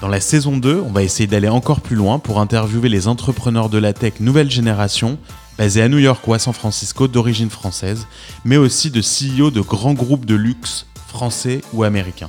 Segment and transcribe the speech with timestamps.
[0.00, 3.68] Dans la saison 2, on va essayer d'aller encore plus loin pour interviewer les entrepreneurs
[3.68, 5.18] de la tech nouvelle génération,
[5.58, 8.06] basés à New York ou à San Francisco d'origine française,
[8.44, 12.28] mais aussi de CEO de grands groupes de luxe français ou américains.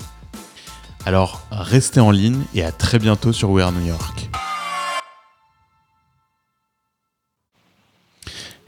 [1.06, 4.32] Alors, restez en ligne et à très bientôt sur We Are New York.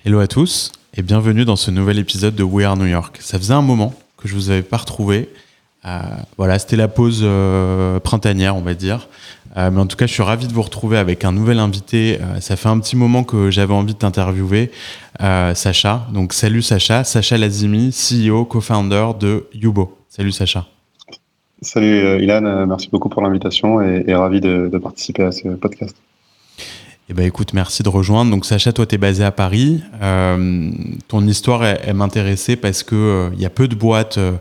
[0.06, 3.18] Hello à tous et bienvenue dans ce nouvel épisode de We Are New York.
[3.20, 5.34] Ça faisait un moment que je vous avais pas retrouvé
[6.38, 9.08] voilà, c'était la pause euh, printanière, on va dire.
[9.58, 12.20] Euh, mais en tout cas, je suis ravi de vous retrouver avec un nouvel invité.
[12.40, 14.72] ça fait un petit moment que j'avais envie de t'interviewer,
[15.20, 16.08] Sacha.
[16.14, 19.98] Donc, salut Sacha, Sacha Lazimi, CEO, co-founder de Yubo.
[20.10, 20.66] Salut Sacha.
[21.62, 25.96] Salut Ilan, merci beaucoup pour l'invitation et, ravi de, participer à ce podcast.
[27.10, 28.32] Eh ben, écoute, merci de rejoindre.
[28.32, 29.84] Donc, Sacha, toi, tu es basé à Paris.
[30.00, 34.32] ton histoire, elle, m'intéressait parce qu'il il y a peu de boîtes euh,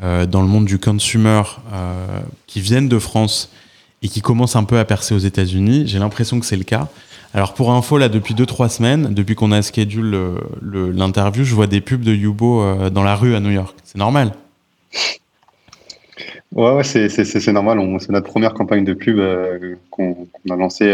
[0.00, 3.50] dans le monde du consumer euh, qui viennent de France
[4.02, 5.84] et qui commencent un peu à percer aux États-Unis.
[5.86, 6.88] J'ai l'impression que c'est le cas.
[7.34, 11.80] Alors pour info, là, depuis 2-3 semaines, depuis qu'on a schedule l'interview, je vois des
[11.80, 13.76] pubs de Yubo euh, dans la rue à New York.
[13.84, 14.32] C'est normal
[16.52, 17.78] Ouais, ouais c'est normal.
[18.00, 19.18] C'est notre première campagne de pub
[19.90, 20.92] qu'on a lancée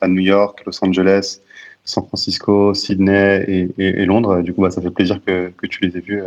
[0.00, 1.40] à New York, Los Angeles,
[1.88, 4.42] San Francisco, Sydney et, Londres.
[4.42, 6.22] Du coup, bah, ça fait plaisir que, tu les aies vus.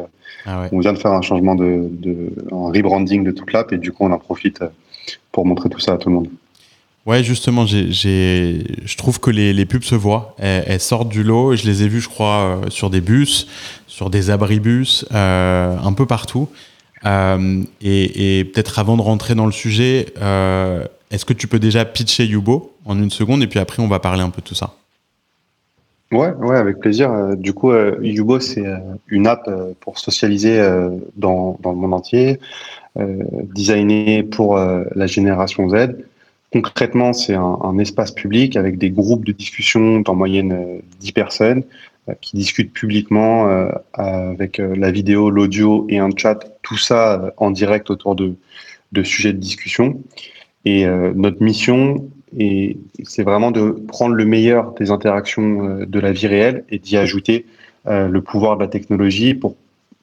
[0.45, 1.89] Ah on vient de faire un changement de,
[2.51, 4.63] un rebranding de toute l'app et du coup, on en profite
[5.31, 6.27] pour montrer tout ça à tout le monde.
[7.05, 10.35] Ouais, justement, je trouve que les, pubs se voient.
[10.38, 11.55] Elles, sortent du lot.
[11.55, 13.47] Je les ai vues, je crois, euh, sur des bus,
[13.88, 16.47] sur des abribus, euh, un peu partout.
[17.05, 20.13] Euh, et, peut-être avant de rentrer dans le sujet,
[21.11, 23.99] est-ce que tu peux déjà pitcher Yubo en une seconde et puis après on va
[23.99, 24.75] parler un peu de tout ça?
[26.11, 27.09] Ouais, ouais, avec plaisir.
[27.11, 28.77] Euh, du coup, euh, Yubo, c'est euh,
[29.07, 29.49] une app
[29.79, 30.61] pour socialiser
[31.16, 32.39] dans, dans le monde entier,
[32.95, 35.95] designée pour la génération Z.
[36.51, 41.63] Concrètement, c'est un, espace public avec des groupes de discussion d'en moyenne 10 personnes
[42.19, 48.16] qui discutent publiquement avec la vidéo, l'audio et un chat, tout ça en direct autour
[48.16, 48.35] de,
[48.91, 50.01] de sujets de discussion.
[50.66, 56.12] Et notre mission, et c'est vraiment de prendre le meilleur des interactions euh, de la
[56.12, 57.46] vie réelle et d'y ajouter
[57.88, 59.56] euh, le pouvoir de la technologie pour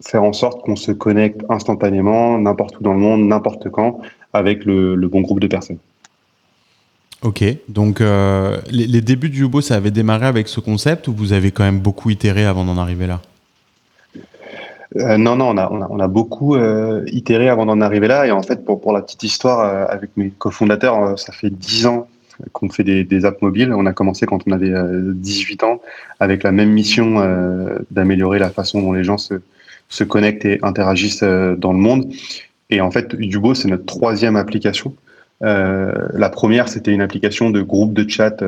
[0.04, 4.00] faire en sorte qu'on se connecte instantanément, n'importe où dans le monde, n'importe quand,
[4.32, 5.78] avec le, bon groupe de personnes.
[7.22, 11.32] Ok, donc euh, les, débuts du Yubo, ça avait démarré avec ce concept ou vous
[11.32, 13.20] avez quand même beaucoup itéré avant d'en arriver là?
[14.94, 16.56] Non, non, on a, on a, beaucoup
[17.06, 18.26] itéré avant d'en arriver là.
[18.26, 22.08] Et en fait, pour, pour la petite histoire, avec mes cofondateurs, ça fait dix ans
[22.52, 23.72] qu'on fait des, apps mobiles.
[23.72, 25.80] On a commencé quand on avait 18 euh, ans
[26.20, 29.34] avec la même mission euh, d'améliorer la façon dont les gens se,
[29.88, 32.12] se connectent et interagissent euh, dans le monde.
[32.70, 34.94] Et en fait, Yubo, c'est notre troisième application.
[35.40, 38.44] la première, c'était une application de groupe de chat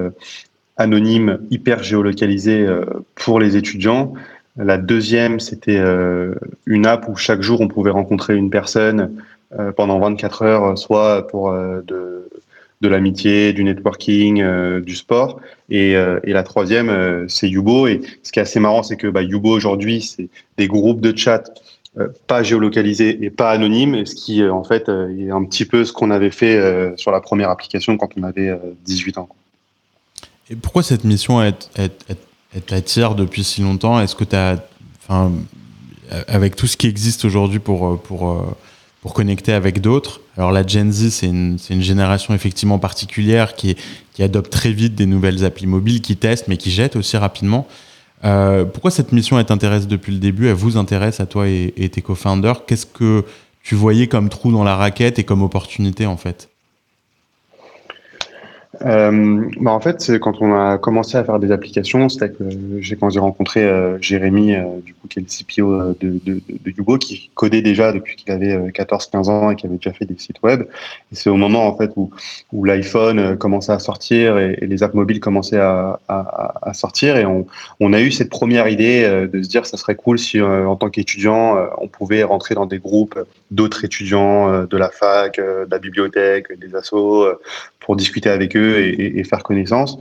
[0.76, 2.66] anonyme, hyper géolocalisé
[3.14, 4.12] pour les étudiants.
[4.58, 5.80] La deuxième, c'était
[6.66, 9.10] une app où chaque jour on pouvait rencontrer une personne
[9.74, 12.28] pendant 24 heures, soit pour de
[12.80, 15.40] de l'amitié, du networking, euh, du sport.
[15.68, 17.86] Et, euh, la troisième, euh, c'est Yubo.
[17.86, 21.16] Et ce qui est assez marrant, c'est que bah, Yubo aujourd'hui, c'est des groupes de
[21.16, 21.44] chat
[22.28, 26.12] pas géolocalisés et pas anonymes, ce qui en fait est un petit peu ce qu'on
[26.12, 29.28] avait fait sur la première application quand on avait 18 ans.
[30.48, 34.00] Et pourquoi cette mission est, est, depuis si longtemps?
[34.00, 34.64] Est-ce que tu as,
[36.28, 38.54] avec tout ce qui existe aujourd'hui pour, pour
[39.00, 40.20] pour connecter avec d'autres.
[40.40, 43.76] Alors la Gen Z, c'est une, génération effectivement particulière qui,
[44.20, 47.68] adopte très vite des nouvelles applis mobiles, qui testent, mais qui jettent aussi rapidement.
[48.24, 50.48] Euh, pourquoi cette mission elle t'intéresse depuis le début?
[50.48, 52.64] Elle vous intéresse à toi et, tes co-founders.
[52.64, 53.26] Qu'est-ce que
[53.62, 56.48] tu voyais comme trou dans la raquette et comme opportunité en fait?
[58.82, 62.44] Euh, bah en fait, quand on a commencé à faire des applications, c'était que
[62.80, 66.18] j'ai quand j'ai rencontré euh, Jérémy, euh, du coup, qui est le CPO euh, de,
[66.24, 69.92] de, de Yugo, qui codait déjà depuis qu'il avait 14-15 ans et qui avait déjà
[69.92, 70.62] fait des sites web.
[71.12, 72.10] Et c'est au moment en fait où,
[72.52, 77.16] où l'iPhone commençait à sortir et, et, les apps mobiles commençaient à, à, à, sortir,
[77.16, 77.46] et on,
[77.80, 80.88] on a eu cette première idée de se dire, ça serait cool si, en tant
[80.88, 83.18] qu'étudiant, on pouvait rentrer dans des groupes
[83.50, 87.26] d'autres étudiants de la fac, de la bibliothèque, des assos,
[87.80, 89.98] pour discuter avec eux et, faire connaissance.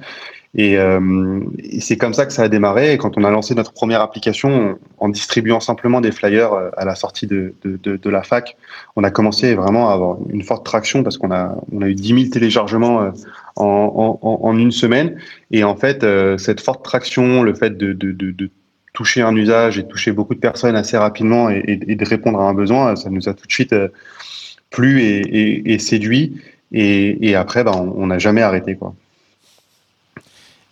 [0.55, 1.41] Et, euh,
[1.79, 2.93] c'est comme ça que ça a démarré.
[2.93, 6.85] Et quand on a lancé notre première application en distribuant simplement des flyers euh, à
[6.85, 8.57] la sortie de, de, la fac,
[8.95, 11.95] on a commencé vraiment à avoir une forte traction parce qu'on a, on a eu
[11.95, 13.11] 10 000 téléchargements euh,
[13.55, 15.17] en, en, une semaine.
[15.51, 18.49] Et en fait, euh, cette forte traction, le fait de,
[18.93, 22.53] toucher un usage et toucher beaucoup de personnes assez rapidement et, de répondre à un
[22.53, 23.75] besoin, ça nous a tout de suite
[24.69, 26.41] plu et, séduit.
[26.71, 28.75] Et, après, ben, on n'a jamais arrêté.
[28.75, 28.93] Quoi.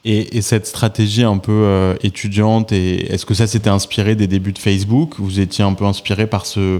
[0.06, 4.54] Et, et, cette stratégie un peu euh, étudiante, est-ce que ça s'était inspiré des débuts
[4.54, 5.16] de Facebook?
[5.19, 6.80] Vous étiez un peu inspiré par ce,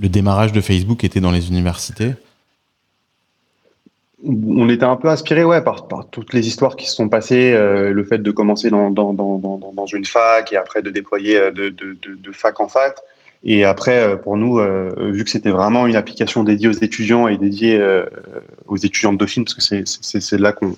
[0.00, 2.12] le démarrage de Facebook était dans les universités?
[4.24, 7.92] On était un peu inspiré ouais, par, toutes les histoires qui se sont passées, euh,
[7.92, 11.50] le fait de commencer dans, dans, dans, dans, une fac et après de déployer euh,
[11.50, 12.96] de, de, de, fac en fac.
[13.42, 14.60] Et après, euh, pour nous,
[14.98, 17.82] vu que c'était vraiment une application dédiée aux étudiants et dédiée
[18.66, 20.76] aux étudiants de Dauphine, parce que c'est là qu'on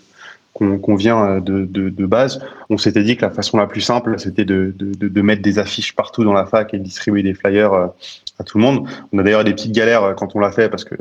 [0.53, 4.19] qu'on vient de, de, de, base, on s'était dit que la façon la plus simple,
[4.19, 7.73] c'était de, de, mettre des affiches partout dans la fac et de distribuer des flyers
[7.73, 8.87] à tout le monde.
[9.13, 10.95] On a d'ailleurs des petites galères quand on l'a fait parce que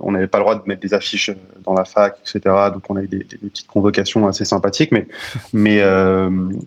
[0.00, 1.30] on n'avait pas le droit de mettre des affiches
[1.64, 2.54] dans la fac, etc.
[2.72, 5.06] Donc on a eu des, des petites convocations assez sympathiques, mais
[5.52, 5.82] mais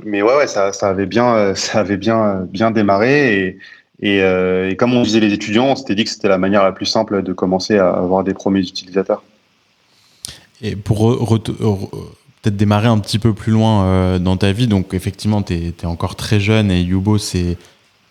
[0.05, 3.57] mais ouais, ouais ça, ça avait bien ça avait bien bien démarré et
[4.01, 6.63] et, euh, et, comme on disait les étudiants, on s'était dit que c'était la manière
[6.63, 9.23] la plus simple de commencer à avoir des premiers utilisateurs.
[10.61, 11.17] Et pour
[12.49, 15.73] peut-être démarrer un petit peu plus loin euh, dans ta vie, donc effectivement, tu es,
[15.81, 17.57] es, encore très jeune et Yubo, c'est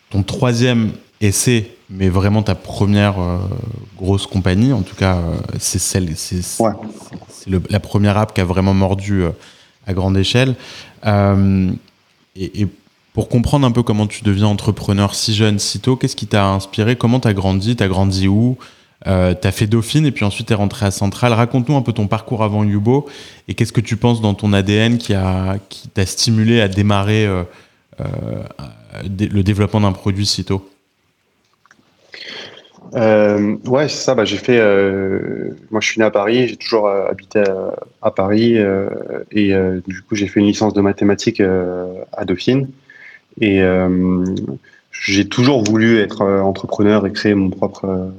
[0.09, 0.91] ton troisième
[1.21, 3.37] essai, mais vraiment ta première euh,
[3.97, 4.71] grosse compagnie.
[4.71, 6.71] En tout cas, euh, c'est celle, c'est ouais.
[7.69, 9.23] la première app qui a vraiment mordu
[9.85, 10.55] à grande échelle.
[11.05, 12.67] et, et
[13.13, 16.45] pour comprendre un peu comment tu deviens entrepreneur si jeune, si tôt, qu'est-ce qui t'a
[16.47, 16.95] inspiré?
[16.95, 17.75] Comment t'as grandi?
[17.75, 18.57] T'as grandi où?
[19.07, 21.33] Euh, T'as fait Dauphine et puis ensuite t'es rentré à Centrale.
[21.33, 23.07] Raconte-nous un peu ton parcours avant Yubo
[23.47, 27.43] et qu'est-ce que tu penses dans ton ADN qui t'a stimulé à démarrer euh,
[28.01, 30.67] euh, le développement d'un produit si tôt?
[32.95, 34.15] Euh, ouais, c'est ça.
[34.15, 34.57] Bah, j'ai fait.
[35.69, 36.47] Moi, je suis né à Paris.
[36.47, 38.57] J'ai toujours habité à, à Paris
[39.31, 39.53] et
[39.87, 42.69] du coup, j'ai fait une licence de mathématiques à Dauphine.
[43.39, 43.61] Et
[44.91, 48.11] j'ai toujours voulu être entrepreneur et créer mon propre,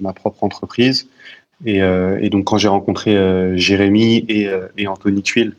[0.00, 1.08] ma propre entreprise.
[1.64, 3.16] Et, et donc, quand j'ai rencontré
[3.56, 5.54] Jérémy et, et, Anthony Tuile,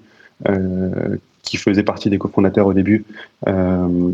[1.44, 3.06] qui faisait partie des cofondateurs au début,
[3.48, 4.12] euh,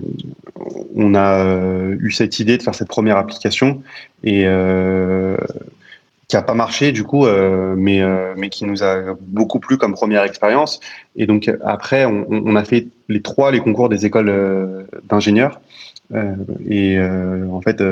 [0.95, 1.43] on a
[1.99, 3.81] eu cette idée de faire cette première application
[4.23, 5.37] et euh,
[6.27, 8.01] qui a pas marché du coup, euh, mais
[8.37, 10.79] mais qui nous a beaucoup plu comme première expérience.
[11.15, 15.59] Et donc après, on, on, a fait les trois les concours des écoles euh, d'ingénieurs.
[16.13, 16.35] Euh,
[16.67, 17.83] et euh, en fait,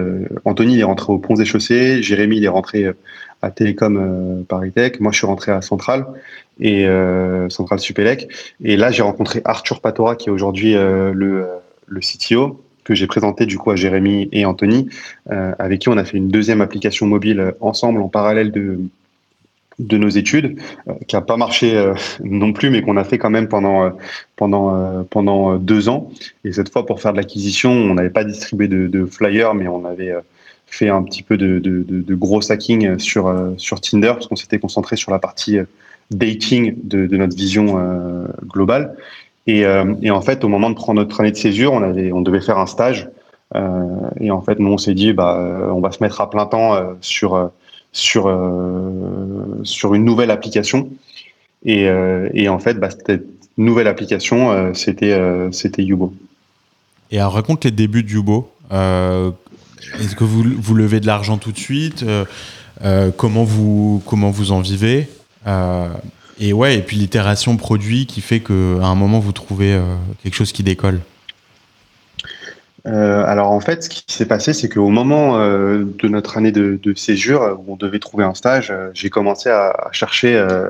[0.46, 2.92] Anthony il est rentré aux Ponts et Chaussées, Jérémy il est rentré
[3.42, 6.08] à Télécom Paris Tech, moi je suis rentré à Centrale
[6.60, 6.88] et
[7.50, 8.28] Centrale Supélec.
[8.64, 11.46] Et là j'ai rencontré Arthur Patora qui est aujourd'hui le,
[11.86, 14.88] le CTO que j'ai présenté du coup à Jérémy et Anthony,
[15.30, 18.80] euh, avec qui on a fait une deuxième application mobile ensemble en parallèle de,
[19.80, 21.94] de nos études, euh, qui a pas marché euh,
[22.24, 23.90] non plus, mais qu'on a fait quand même pendant euh,
[24.36, 26.12] pendant euh, pendant deux ans.
[26.44, 29.68] Et cette fois, pour faire de l'acquisition, on n'avait pas distribué de, de flyers, mais
[29.68, 30.14] on avait
[30.66, 34.60] fait un petit peu de, de, de gros hacking sur sur Tinder, parce qu'on s'était
[34.60, 35.60] concentré sur la partie
[36.12, 38.96] dating de, notre vision globale.
[39.46, 39.62] Et,
[40.02, 42.42] et, en fait, au moment de prendre notre année de césure, on avait on devait
[42.42, 43.08] faire un stage.
[44.20, 46.76] et en fait, nous, on s'est dit, bah, on va se mettre à plein temps
[47.00, 47.52] sur
[47.98, 50.90] sur, euh, sur une nouvelle application.
[51.66, 53.26] Et, euh, et en fait, bah, cette
[53.58, 55.20] nouvelle application, euh, c'était
[55.52, 56.14] c'était Yubo.
[57.10, 58.52] Et alors, raconte les débuts de Yubo.
[58.72, 62.06] Est-ce que vous, vous levez de l'argent tout de suite?
[63.18, 65.08] Comment, vous, comment vous en vivez?
[66.40, 69.80] Et ouais, et puis l'itération produit qui fait qu'à un moment, vous trouvez
[70.22, 71.00] quelque chose qui décolle.
[72.88, 76.52] Euh, alors en fait, ce qui s'est passé, c'est qu'au moment euh, de notre année
[76.52, 80.70] de, de, césure, où on devait trouver un stage, euh, j'ai commencé à, chercher euh,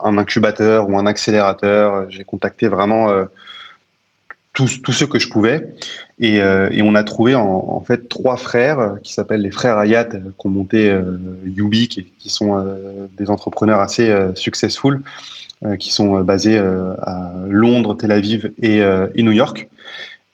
[0.00, 2.10] un incubateur ou un accélérateur.
[2.10, 3.10] J'ai contacté vraiment
[4.52, 5.74] tous, tous ceux que je pouvais.
[6.20, 6.42] Et,
[6.82, 10.90] on a trouvé en, fait trois frères qui s'appellent les frères Hayat, qui ont monté
[10.90, 12.76] euh, Yubi, qui, qui sont
[13.16, 15.00] des entrepreneurs assez successful,
[15.78, 19.68] qui sont basés à Londres, Tel Aviv et, et New York.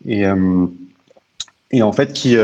[0.07, 0.25] Et,
[1.71, 2.37] et en fait, qui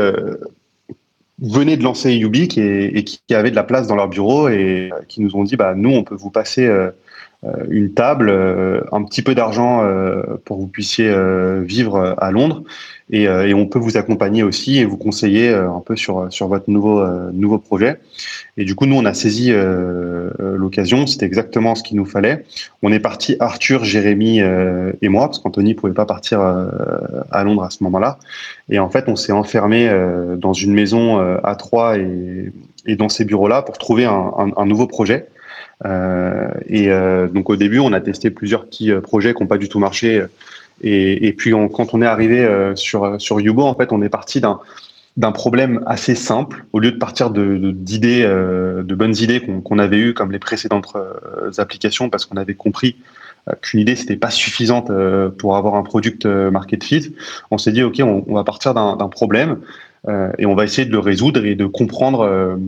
[1.39, 4.91] venaient de lancer Ubik et, et, qui avaient de la place dans leur bureau et
[5.07, 6.91] qui nous ont dit bah nous on peut vous passer euh, euh,
[7.69, 9.83] une table, euh, un petit peu d'argent
[10.45, 11.13] pour que vous puissiez
[11.61, 12.63] vivre à Londres
[13.09, 16.69] et, et, on peut vous accompagner aussi et vous conseiller un peu sur sur votre
[16.69, 17.99] nouveau nouveau projet.
[18.57, 19.53] Et du coup nous on a saisi
[20.39, 22.43] l'occasion, c'était exactement ce qu'il nous fallait.
[22.81, 27.69] On est parti Arthur, Jérémy et moi parce qu'Anthony pouvait pas partir à Londres à
[27.69, 28.17] ce moment-là.
[28.69, 29.89] Et en fait on s'est enfermé
[30.37, 32.51] dans une maison à trois et,
[32.87, 35.27] et dans ces bureaux-là pour trouver un, un nouveau projet.
[35.85, 39.47] Euh, et euh, donc au début, on a testé plusieurs petits euh, projets qui n'ont
[39.47, 40.23] pas du tout marché.
[40.81, 44.59] Et, puis quand on est arrivé sur sur Yubo, en fait, on est parti d'un
[45.15, 50.13] d'un problème assez simple, au lieu de partir d'idées, de, bonnes idées qu'on avait eues
[50.13, 50.95] comme les précédentes
[51.57, 52.95] applications, parce qu'on avait compris
[53.63, 54.91] qu'une idée c'était pas suffisante
[55.39, 57.15] pour avoir un product market fit.
[57.49, 59.57] On s'est dit ok, on va partir d'un problème
[60.37, 62.59] et on va essayer de le résoudre et de comprendre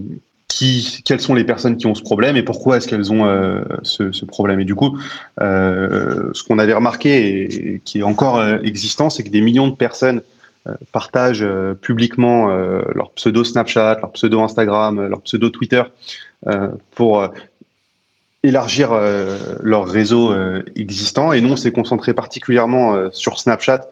[0.49, 3.61] qui, quelles sont les personnes qui ont ce problème et pourquoi est-ce qu'elles ont euh,
[3.83, 4.59] ce, ce, problème.
[4.59, 4.99] Et du coup,
[5.41, 9.67] euh, ce qu'on avait remarqué et, qui est encore euh, existant, c'est que des millions
[9.67, 10.21] de personnes
[10.67, 12.47] euh, partagent euh, publiquement
[12.93, 15.83] leur pseudo Snapchat, leur pseudo Instagram, leur pseudo Twitter
[16.95, 17.27] pour
[18.43, 18.91] élargir
[19.61, 20.33] leur réseau
[20.75, 21.33] existant.
[21.33, 23.89] Et nous, on s'est concentré particulièrement sur Snapchat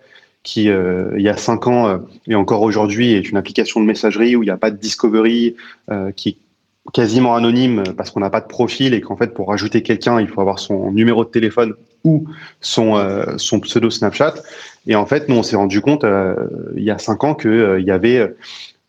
[0.48, 4.38] qui, euh, il y a cinq ans et encore aujourd'hui, est une application de messagerie
[4.38, 5.58] où il n'y a pas de discovery,
[5.92, 6.38] euh, qui
[6.94, 10.28] quasiment anonyme parce qu'on n'a pas de profil et qu'en fait pour rajouter quelqu'un il
[10.28, 12.26] faut avoir son numéro de téléphone ou
[12.62, 14.36] son euh, pseudo Snapchat
[14.88, 16.36] et en fait nous on s'est rendu compte euh,
[16.76, 18.34] il y a cinq ans que euh, y avait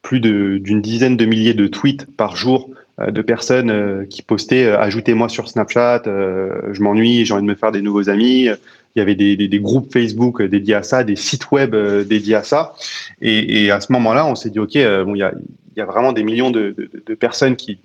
[0.02, 5.48] plus d'une dizaine de milliers de tweets par jour de personnes qui postaient ajoutez-moi sur
[5.48, 8.48] Snapchat je m'ennuie j'ai envie de me faire des nouveaux amis
[8.96, 11.76] il y avait des, groupes Facebook dédiés à ça, des sites web
[12.06, 12.74] dédiés à ça.
[13.20, 14.72] Et, à ce moment-là, on s'est dit, OK,
[15.04, 15.32] bon, il y a,
[15.76, 16.74] il y a vraiment des millions de
[17.20, 17.78] personnes qui,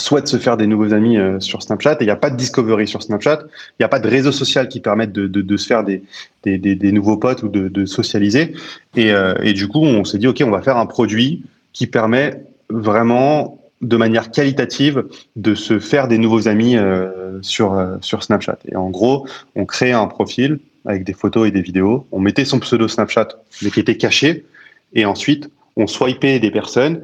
[0.00, 2.36] souhaitent se faire des nouveaux amis euh, sur Snapchat et il n'y a pas de
[2.36, 5.56] discovery sur Snapchat, il n'y a pas de réseau social qui permette de, de, de
[5.56, 6.02] se faire des,
[6.42, 8.54] des, des, nouveaux potes ou de, de socialiser.
[8.96, 11.42] Et, euh, et, du coup, on s'est dit, OK, on va faire un produit
[11.72, 15.04] qui permet vraiment de manière qualitative
[15.36, 18.58] de se faire des nouveaux amis euh, sur, euh, sur Snapchat.
[18.66, 19.26] Et en gros,
[19.56, 23.28] on crée un profil avec des photos et des vidéos, on mettait son pseudo Snapchat,
[23.62, 24.46] mais qui était caché,
[24.94, 27.02] et ensuite, on swipait des personnes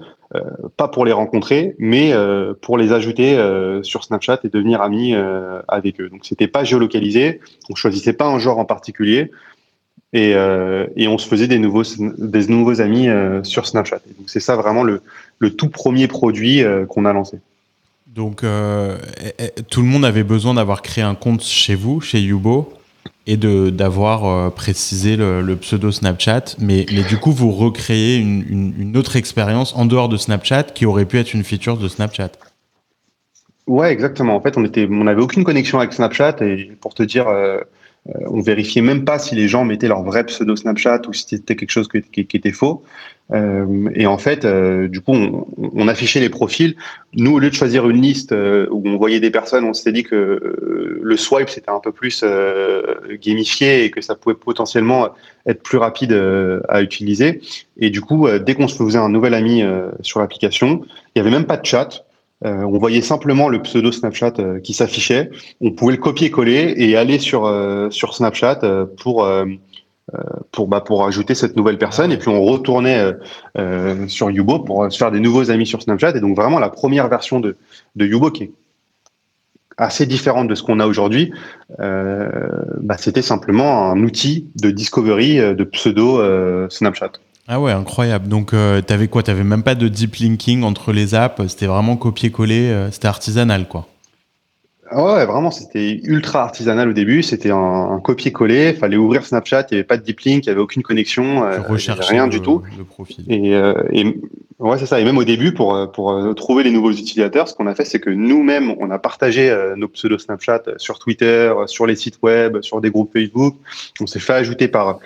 [0.77, 5.15] pas pour les rencontrer, mais euh, pour les ajouter euh, sur Snapchat et devenir amis
[5.69, 6.09] avec eux.
[6.09, 7.41] Donc c'était pas géolocalisé,
[7.71, 9.31] on choisissait pas un genre en particulier,
[10.13, 10.33] et,
[10.97, 11.85] et on se faisait des nouveaux,
[12.19, 13.09] des nouveaux amis
[13.43, 14.01] sur Snapchat.
[14.19, 15.03] Donc c'est ça vraiment le,
[15.39, 17.39] le, tout premier produit qu'on a lancé.
[18.07, 18.41] Donc
[19.71, 22.73] tout le monde avait besoin d'avoir créé un compte chez vous, chez Yubo?
[23.27, 29.75] Et d'avoir euh, précisé le, pseudo Snapchat, mais, du coup vous recréez une, autre expérience
[29.77, 32.31] en dehors de Snapchat qui aurait pu être une feature de Snapchat.
[33.67, 34.37] Ouais, exactement.
[34.37, 37.61] En fait, on était, on n'avait aucune connexion avec Snapchat et pour te dire, euh,
[38.29, 41.57] on vérifiait même pas si les gens mettaient leur vrai pseudo Snapchat ou si c'était
[41.57, 42.83] quelque chose qui, était faux.
[43.33, 46.77] Euh, et en fait, euh, du coup, on, on, affichait les profils.
[47.15, 49.93] Nous, au lieu de choisir une liste euh, où on voyait des personnes, on s'était
[49.93, 52.25] dit que euh, le swipe c'était un peu plus
[53.21, 55.09] gamifié et que ça pouvait potentiellement
[55.47, 56.13] être plus rapide
[56.69, 57.41] à utiliser.
[57.79, 59.63] Et du coup, dès qu'on se faisait un nouvel ami
[60.03, 60.83] sur l'application,
[61.15, 62.05] il y avait même pas de chat.
[62.45, 65.31] Euh, on voyait simplement le pseudo Snapchat euh, qui s'affichait.
[65.61, 68.61] On pouvait le copier-coller et aller sur euh, sur Snapchat
[68.99, 69.27] pour
[70.53, 72.13] pour bah, pour ajouter cette nouvelle personne.
[72.13, 73.13] Et puis on retournait
[74.09, 76.17] sur Yubo pour se faire des nouveaux amis sur Snapchat.
[76.17, 77.57] Et donc vraiment la première version de
[77.97, 78.53] de Yubo qui est
[79.79, 81.33] assez différente de ce qu'on a aujourd'hui,
[81.79, 86.21] bah, c'était simplement un outil de discovery de pseudo
[86.69, 87.13] Snapchat.
[87.49, 88.29] Ah ouais, incroyable.
[88.29, 89.23] Donc, euh, t'avais quoi?
[89.23, 91.47] T'avais même pas de deep linking entre les apps?
[91.47, 92.71] C'était vraiment copier-coller.
[92.71, 93.87] Euh, c'était artisanal, quoi.
[94.91, 97.23] Ah ouais, vraiment, c'était ultra artisanal au début.
[97.23, 98.71] C'était un, un copier-coller.
[98.71, 99.67] Il fallait ouvrir Snapchat.
[99.71, 100.47] Il n'y avait pas de deep link.
[100.47, 101.45] Il n'y avait aucune connexion.
[101.45, 102.63] Euh, rien du tout.
[102.79, 103.25] Le profil.
[103.29, 104.19] Et, euh, et
[104.59, 105.01] ouais, c'est ça.
[105.01, 107.75] Et même au début, pour, euh, pour euh, trouver les nouveaux utilisateurs, ce qu'on a
[107.75, 111.97] fait, c'est que nous-mêmes, on a partagé euh, nos pseudo Snapchat sur Twitter, sur les
[111.97, 113.57] sites web, sur des groupes Facebook.
[114.01, 115.01] On s'est fait ajouter par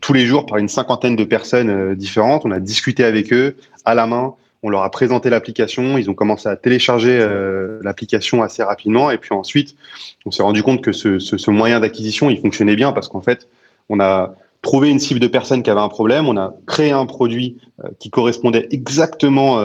[0.00, 2.42] tous les jours par une cinquantaine de personnes différentes.
[2.44, 6.14] On a discuté avec eux à la main on leur a présenté l'application, ils ont
[6.14, 9.74] commencé à télécharger euh, l'application assez rapidement, et puis ensuite,
[10.26, 13.48] on s'est rendu compte que ce, moyen d'acquisition, il fonctionnait bien parce qu'en fait,
[13.88, 17.06] on a trouvé une cible de personnes qui avaient un problème, on a créé un
[17.06, 17.56] produit
[17.98, 19.58] qui correspondait exactement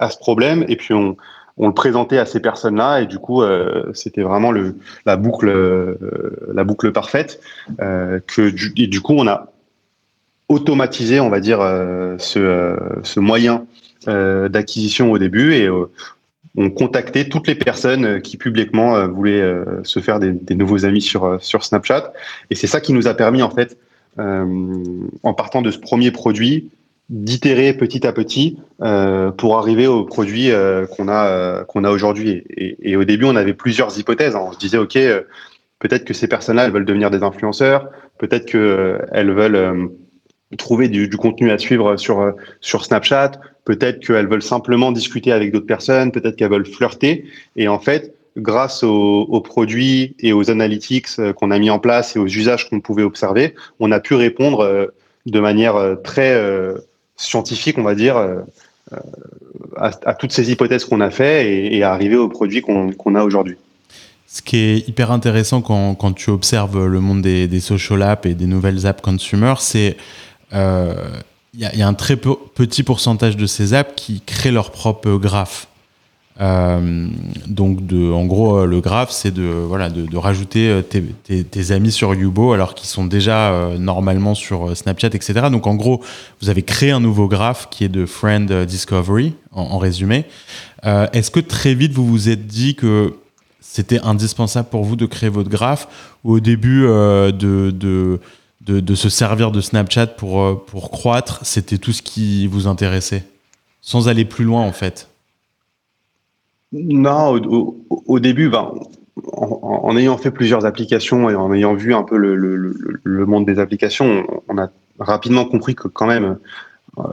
[0.00, 1.16] à ce problème, et puis on,
[1.58, 3.42] le présentait à ces personnes-là, et du coup,
[3.94, 4.52] c'était vraiment
[5.06, 5.96] la boucle,
[6.52, 7.40] la boucle parfaite.
[7.78, 9.52] et du coup, on a
[10.48, 11.60] automatisé, on va dire,
[12.18, 13.64] ce moyen
[14.06, 15.68] d'acquisition au début, et
[16.56, 20.84] on contactait toutes les personnes euh, qui publiquement euh, voulaient euh, se faire des, nouveaux
[20.84, 22.12] amis sur, Snapchat.
[22.50, 23.78] Et c'est ça qui nous a permis, en fait,
[24.18, 26.68] en partant de ce premier produit,
[27.08, 28.58] d'itérer petit à petit
[29.38, 30.50] pour arriver au produit
[30.94, 32.44] qu'on a, a aujourd'hui.
[32.56, 34.36] Et, au début, on avait plusieurs hypothèses.
[34.36, 34.42] Hein.
[34.48, 34.98] On se disait, OK,
[35.78, 39.90] peut-être que ces personnes-là, elles veulent devenir des influenceurs, peut-être qu'elles veulent
[40.58, 45.52] trouver du, du, contenu à suivre sur, sur Snapchat, peut-être qu'elles veulent simplement discuter avec
[45.52, 47.24] d'autres personnes, peut-être qu'elles veulent flirter.
[47.56, 52.16] Et en fait, grâce aux, produits et aux analytics euh, qu'on a mis en place
[52.16, 54.86] et aux usages qu'on pouvait observer, on a pu répondre euh,
[55.26, 56.40] de manière euh, très
[57.16, 58.16] scientifique, on va dire,
[59.76, 63.56] à, toutes ces hypothèses qu'on a fait et, arriver aux produits qu'on a aujourd'hui.
[64.26, 68.46] Ce qui est hyper intéressant quand, tu observes le monde des social apps et des
[68.46, 69.96] nouvelles apps consumer, c'est
[71.54, 75.68] il y, a un très petit pourcentage de ces apps qui créent leur propre graphe.
[76.40, 77.08] Euh,
[77.46, 82.14] donc, en gros, euh, le graphe, c'est de, voilà, de, rajouter euh, tes, amis sur
[82.14, 85.48] Yubo alors qu'ils sont déjà normalement sur Snapchat, etc.
[85.50, 86.02] Donc, en gros,
[86.40, 90.24] vous avez créé un nouveau graphe qui est de Friend Discovery, en, résumé.
[90.84, 93.14] Est-ce que très vite, vous vous êtes dit que
[93.60, 95.86] c'était indispensable pour vous de créer votre graphe?
[96.24, 98.20] Ou au début de de,
[98.94, 103.24] se servir de Snapchat pour, euh, pour croître, c'était tout ce qui vous intéressait
[103.80, 105.08] Sans aller plus loin, en fait
[106.72, 107.40] Non,
[107.90, 108.72] au, début, ben,
[109.32, 114.26] en, ayant fait plusieurs applications et en ayant vu un peu le, monde des applications,
[114.48, 116.38] on a rapidement compris que quand même,
[116.98, 117.04] euh,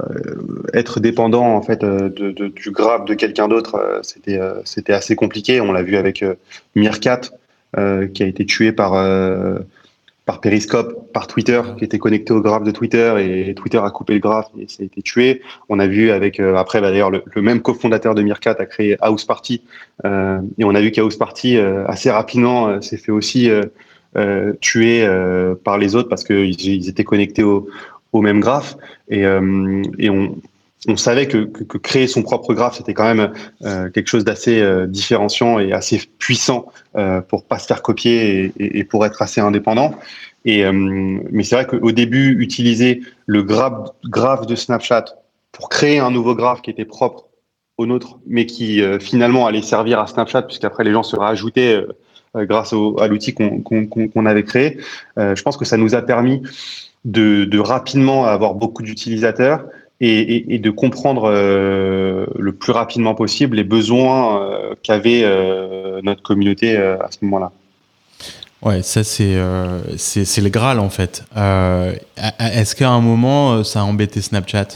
[0.74, 5.62] être dépendant en fait euh, du graphe de quelqu'un d'autre, c'était c'était assez compliqué.
[5.62, 6.24] On l'a vu avec
[6.76, 7.22] Mirkat,
[8.14, 8.94] qui a été tué par
[10.30, 14.14] par Periscope, par Twitter, qui était connecté au graphe de Twitter et Twitter a coupé
[14.14, 15.42] le graphe et ça a été tué.
[15.70, 18.96] On a vu avec euh, après bah, d'ailleurs le, même cofondateur de Meerkat a créé
[19.02, 19.64] House Party
[20.06, 23.50] euh, et on a vu qu'House Party euh, assez rapidement s'est fait aussi
[24.62, 25.08] tuer
[25.64, 27.68] par les autres parce qu'ils ils étaient connectés au,
[28.14, 28.78] au même graphe
[29.10, 30.36] et, et on,
[30.88, 34.62] on savait que, que, créer son propre graphe, c'était quand même euh, quelque chose d'assez
[34.62, 39.22] euh, différenciant et assez puissant euh, pour pas se faire copier et, et, pour être
[39.22, 39.94] assez indépendant.
[40.46, 45.06] Et, euh, mais c'est vrai qu'au début, utiliser le graphe, graphe de Snapchat
[45.52, 47.26] pour créer un nouveau graphe qui était propre
[47.78, 51.82] au nôtre, mais qui finalement allait servir à Snapchat, puisqu'après les gens se rajoutaient
[52.36, 54.78] grâce au, à l'outil qu'on avait créé,
[55.16, 56.42] je pense que ça nous a permis
[57.06, 59.64] de, de rapidement avoir beaucoup d'utilisateurs
[60.02, 66.78] et, de comprendre euh, le plus rapidement possible les besoins euh, qu'avait euh, notre communauté
[66.78, 67.52] à ce moment-là.
[68.62, 69.38] Ouais, ça c'est
[69.98, 71.24] c'est le Graal en fait.
[72.40, 74.68] Est-ce qu'à un moment ça a embêté Snapchat?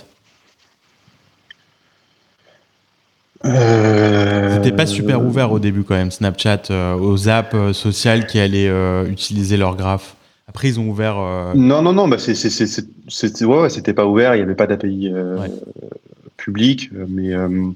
[3.43, 6.61] C'était pas super ouvert au début quand même Snapchat
[6.97, 8.71] aux apps sociales qui allaient
[9.05, 10.15] utiliser leur graphe.
[10.47, 11.17] Après, ils ont ouvert.
[11.17, 15.37] Euh, non, non, non, bah c'était ouais, pas ouvert, il n'y avait pas d'API euh,
[16.35, 17.69] public, mais euh,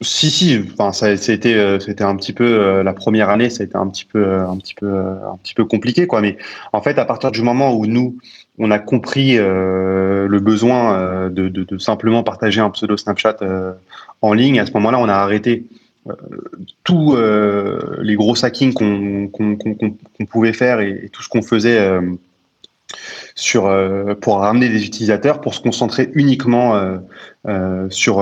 [0.00, 3.76] si, si, enfin, ça, c'était, c'était un petit peu la première année, ça a été
[3.76, 6.20] un petit peu, un petit peu, un petit peu compliqué, quoi.
[6.20, 6.38] Mais
[6.72, 8.18] en fait, à partir du moment où nous,
[8.58, 13.36] on a compris le besoin de, de, de, simplement partager un pseudo Snapchat
[14.22, 15.66] en ligne, à ce moment-là, on a arrêté
[16.84, 22.00] tous euh, les gros hackings qu'on pouvait faire et, tout ce qu'on faisait euh,
[23.34, 26.98] sur, euh, pour ramener des utilisateurs, pour se concentrer uniquement
[27.90, 28.18] sur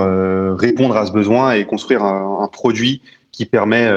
[0.58, 3.88] répondre à ce besoin et construire un, produit qui permet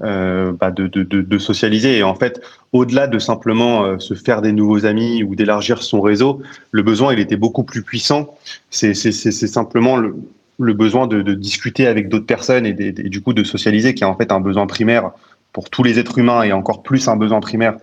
[0.00, 1.98] bah, de, de, de, socialiser.
[1.98, 2.40] Et en fait,
[2.72, 7.20] au-delà de simplement se faire des nouveaux amis ou d'élargir son réseau, le besoin, il
[7.20, 8.34] était beaucoup plus puissant.
[8.70, 10.14] C'est simplement le,
[10.60, 14.16] le besoin de, discuter avec d'autres personnes et, du coup de socialiser, qui est en
[14.16, 15.10] fait un besoin primaire
[15.52, 17.76] pour tous les êtres humains et encore plus un besoin primaire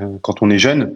[0.00, 0.94] euh, quand on est jeune.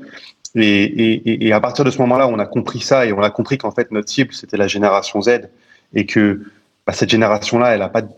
[0.55, 3.71] Et, à partir de ce moment-là, on a compris ça et on a compris qu'en
[3.71, 5.51] fait notre cible c'était la génération Z
[5.95, 6.43] et que
[6.87, 8.09] bah, cette génération-là, elle n'a pas de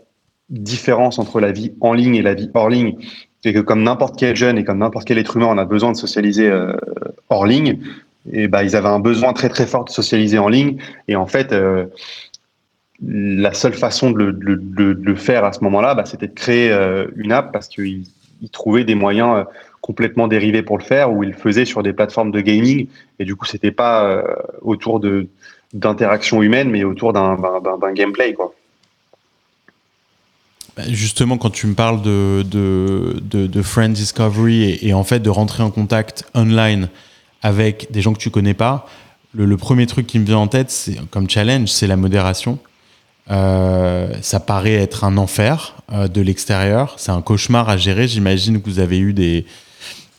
[0.49, 2.95] différence entre la vie en ligne et la vie hors ligne
[3.43, 5.91] et que comme n'importe quel jeune et comme n'importe quel être humain, on a besoin
[5.91, 6.73] de socialiser euh,
[7.29, 7.79] hors ligne.
[8.31, 10.77] Et bah, ils avaient un besoin très très fort de socialiser en ligne.
[11.07, 11.85] Et en fait, euh,
[13.05, 17.31] la seule façon de le, faire à ce moment-là, bah, c'était de créer euh, une
[17.31, 18.05] app parce qu'ils
[18.41, 19.45] il, trouvait des moyens
[19.81, 22.87] complètement dérivés pour le faire, ou il le faisait sur des plateformes de gaming,
[23.19, 24.23] et du coup, c'était pas
[24.61, 25.27] autour de
[25.73, 28.35] d'interaction humaine, mais autour d'un gameplay.
[30.79, 35.29] Bah, justement, quand tu me parles de, de, de, Friend Discovery et, en fait de
[35.29, 36.89] rentrer en contact online
[37.41, 38.87] avec des gens que tu connais pas,
[39.33, 42.59] le, premier truc qui me vient en tête, comme challenge, c'est la modération.
[43.31, 46.95] Euh, ça paraît être un enfer euh, de l'extérieur.
[46.97, 48.07] C'est un cauchemar à gérer.
[48.07, 49.45] J'imagine que vous avez eu des.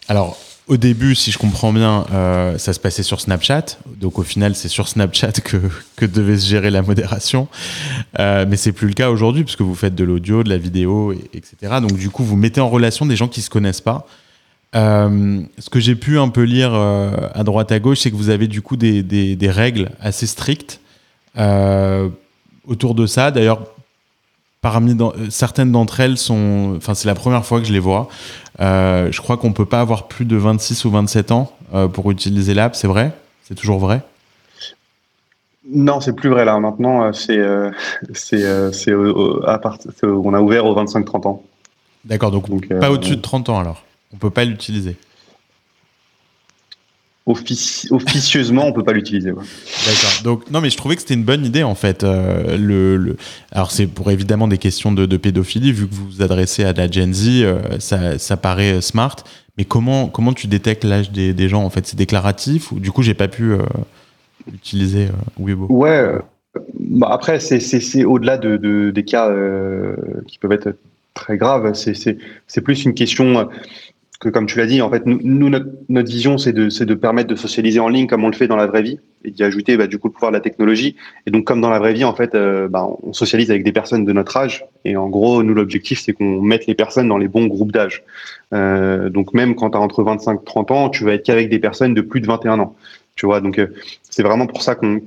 [0.08, 3.78] Alors, au début, si je comprends bien, euh, ça se passait sur Snapchat.
[3.96, 5.56] Donc au final, c'est sur Snapchat que,
[5.96, 7.48] que devait se gérer la modération.
[8.18, 11.80] Mais c'est plus le cas aujourd'hui puisque vous faites de l'audio, de la vidéo, etc.
[11.80, 14.06] Donc du coup, vous mettez en relation des gens qui se connaissent pas.
[14.72, 18.46] Ce que j'ai pu un peu lire à droite à gauche, c'est que vous avez
[18.46, 20.80] du coup des, des, règles assez strictes
[22.66, 23.30] autour de ça.
[23.30, 23.60] D'ailleurs,
[24.60, 24.96] parmi
[25.30, 28.08] certaines d'entre elles sont, enfin c'est la première fois que je les vois.
[28.60, 32.10] Euh, je crois qu'on peut pas avoir plus de 26 ou 27 ans euh, pour
[32.10, 33.12] utiliser l'app, c'est vrai?
[33.42, 34.02] C'est toujours vrai?
[35.72, 36.58] Non, c'est plus vrai là.
[36.58, 38.94] Maintenant, euh, c'est
[40.02, 41.42] on a ouvert aux 25-30 ans.
[42.04, 43.84] D'accord, donc, donc pas au-dessus de 30 ans alors.
[44.12, 44.96] On peut pas l'utiliser
[47.30, 49.30] officieusement, on peut pas l'utiliser.
[49.30, 50.22] D'accord.
[50.24, 52.04] Donc non, mais je trouvais que c'était une bonne idée en fait.
[52.04, 53.16] Euh, le,
[53.52, 56.90] alors c'est pour évidemment des questions de, pédophilie, vu que vous vous adressez à la
[56.90, 59.16] Gen Z, euh, ça, ça, paraît euh, smart.
[59.58, 61.86] Mais comment comment tu détectes l'âge des, des, gens en fait?
[61.86, 63.52] C'est déclaratif ou du coup j'ai pas pu
[64.52, 65.66] utiliser Weibo?
[65.68, 66.14] Ouais.
[66.78, 69.30] Bah après c'est au-delà de, des cas
[70.26, 70.76] qui peuvent être
[71.14, 71.74] très graves.
[71.74, 73.48] C'est plus une question
[74.20, 77.28] que comme tu l'as dit, en fait, nous, notre, notre vision, c'est de, de permettre
[77.28, 79.78] de socialiser en ligne comme on le fait dans la vraie vie et d'y ajouter
[79.78, 80.94] bah, du coup le pouvoir de la technologie.
[81.26, 83.72] Et donc, comme dans la vraie vie, en fait, euh, bah, on socialise avec des
[83.72, 84.66] personnes de notre âge.
[84.84, 88.04] Et en gros, nous, l'objectif, c'est qu'on mette les personnes dans les bons groupes d'âge.
[88.52, 91.48] Euh, donc, même quand tu as entre 25 et 30 ans, tu vas être qu'avec
[91.48, 92.76] des personnes de plus de 21 ans.
[93.16, 93.68] Tu vois, donc euh,
[94.08, 95.00] c'est vraiment pour ça qu'on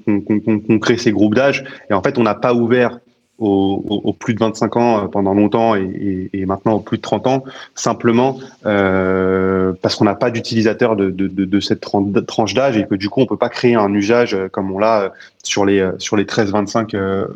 [0.79, 1.63] crée ces groupes d'âge.
[1.89, 2.99] Et en fait, on n'a pas ouvert
[3.43, 7.43] aux, plus de 25 ans euh, pendant longtemps et, maintenant aux plus de 30 ans,
[7.75, 13.21] simplement euh, parce qu'on n'a pas d'utilisateur de, cette tranche d'âge et que du coup
[13.21, 17.27] on peut pas créer un usage euh, comme on l'a sur les sur les 13-25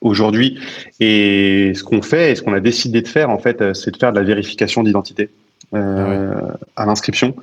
[0.00, 0.60] aujourd'hui.
[1.00, 3.96] Et ce qu'on fait et ce qu'on a décidé de faire en fait, c'est de
[3.96, 5.30] faire de la vérification d'identité.
[5.74, 6.06] Ah
[6.76, 7.34] à l'inscription.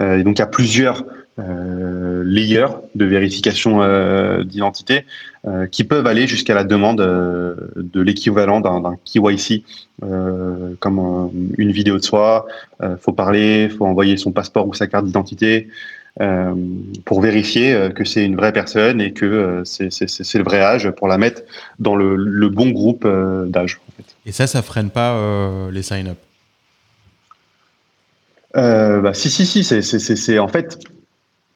[0.00, 1.04] et donc il y a plusieurs
[1.38, 5.04] euh, layers de vérification euh, d'identité
[5.46, 9.62] euh, qui peuvent aller jusqu'à la demande de l'équivalent d'un KYC,
[10.80, 12.46] comme une vidéo de soi.
[13.00, 15.68] faut parler, faut envoyer son passeport ou sa carte d'identité.
[17.04, 21.18] pour vérifier que c'est une vraie personne et que c'est le vrai âge pour la
[21.18, 21.42] mettre
[21.78, 23.06] dans le, bon groupe
[23.46, 23.78] d'âge.
[24.24, 26.18] Et ça, ça freine pas les sign-up?
[28.54, 30.78] Bah, si, si, si, c'est en fait,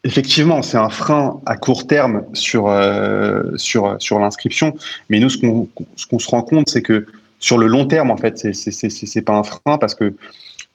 [0.02, 4.74] Effectivement, c'est un frein à court terme sur, euh, sur, sur l'inscription.
[5.10, 5.68] Mais nous, ce qu'on
[6.08, 7.06] qu'on se rend compte, c'est que
[7.38, 10.14] sur le long terme, en fait, c'est pas un frein parce que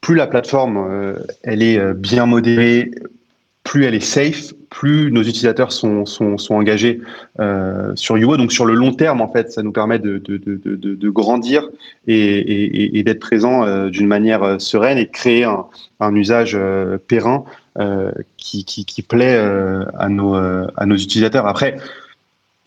[0.02, 2.92] plus la plateforme euh, elle est euh, bien modérée,
[3.64, 7.02] plus elle est safe, plus nos utilisateurs sont, sont, sont engagés
[7.40, 8.38] euh, sur Yuo.
[8.38, 11.68] Donc sur le long terme, en fait, ça nous permet de, de, de, de grandir
[12.06, 15.66] et, et, et d'être présent euh, d'une manière sereine et de créer un,
[16.00, 16.56] un usage
[17.08, 17.44] périn
[18.38, 21.46] qui, qui, qui, plaît euh, à, nos, euh, à nos utilisateurs.
[21.46, 21.78] Après,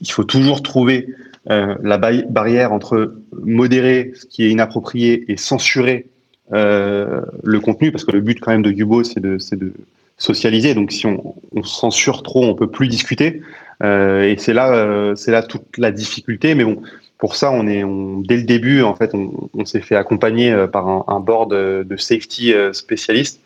[0.00, 1.08] il faut toujours trouver
[1.46, 6.08] la barrière entre modérer ce qui est inapproprié et censurer
[6.50, 9.72] le contenu, parce que le but quand même de Gubo, c'est de, de
[10.18, 10.74] socialiser.
[10.74, 13.40] Donc si on, on, censure trop, on peut plus discuter.
[13.82, 16.54] Euh, et c'est là, c'est là toute la difficulté.
[16.54, 16.82] Mais bon,
[17.18, 20.88] pour ça, on est, on, dès le début, en fait, on, s'est fait accompagner par
[20.88, 23.40] un, un board de safety spécialiste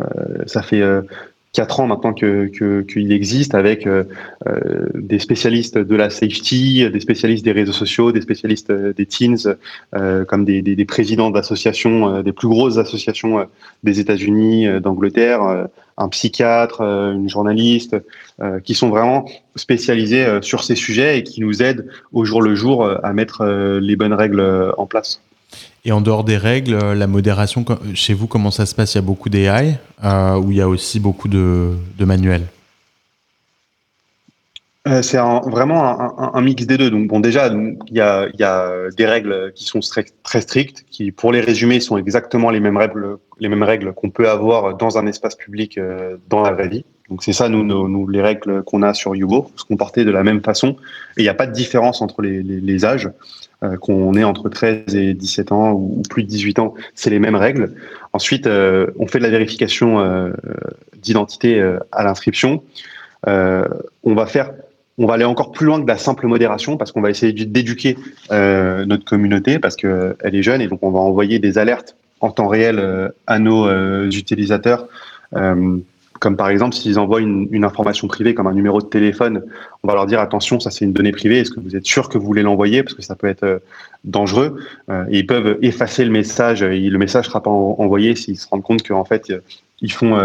[0.00, 0.82] euh, ça fait
[1.50, 2.46] euh, quatre ans maintenant que
[2.82, 4.04] qu'il existe avec euh,
[4.94, 9.56] des spécialistes de la safety, des spécialistes des réseaux sociaux, des spécialistes des teens,
[10.26, 13.46] comme des, des, des présidents d'associations, des plus grosses associations
[13.82, 17.96] des États-Unis, d'Angleterre, un psychiatre, une journaliste,
[18.64, 22.86] qui sont vraiment spécialisés sur ces sujets et qui nous aident au jour le jour
[22.86, 23.44] à mettre
[23.80, 25.20] les bonnes règles en place.
[25.84, 27.64] Et en dehors des règles, euh, la modération,
[27.94, 28.94] chez vous, comment ça se passe?
[28.94, 32.46] Il y a beaucoup d'AI euh, ou il y a aussi beaucoup de, manuels?
[34.90, 36.90] Euh, c'est vraiment un, mix des deux.
[36.90, 41.40] Donc, bon, déjà, il y a, des règles qui sont très, strictes, qui, pour les
[41.40, 45.34] résumer, sont exactement les mêmes règles, les mêmes règles qu'on peut avoir dans un espace
[45.34, 45.78] public
[46.28, 46.84] dans la vraie vie.
[47.10, 50.42] Donc c'est ça, nous, les règles qu'on a sur Yubo, se comporter de la même
[50.42, 50.76] façon.
[51.16, 53.10] Et il n'y a pas de différence entre les, âges,
[53.64, 57.18] euh, qu'on est entre 13 et 17 ans ou, plus de 18 ans, c'est les
[57.18, 57.74] mêmes règles.
[58.12, 60.30] Ensuite, euh, on fait de la vérification euh,
[61.02, 62.62] d'identité à l'inscription.
[63.26, 64.52] on va faire
[65.02, 67.96] on va aller encore plus loin que la simple modération parce qu'on va essayer d'éduquer
[68.30, 72.48] notre communauté parce qu'elle est jeune et donc on va envoyer des alertes en temps
[72.48, 73.68] réel à nos
[74.10, 74.86] utilisateurs
[76.20, 79.42] comme par exemple, s'ils envoient une, information privée comme un numéro de téléphone,
[79.82, 81.38] on va leur dire attention, ça c'est une donnée privée.
[81.38, 82.82] Est-ce que vous êtes sûr que vous voulez l'envoyer?
[82.82, 83.58] Parce que ça peut être euh,
[84.04, 84.60] dangereux.
[84.90, 86.62] Euh, et ils peuvent effacer le message.
[86.62, 89.40] Et le message sera pas envoyé s'ils se rendent compte qu'en fait euh,
[89.80, 90.18] ils font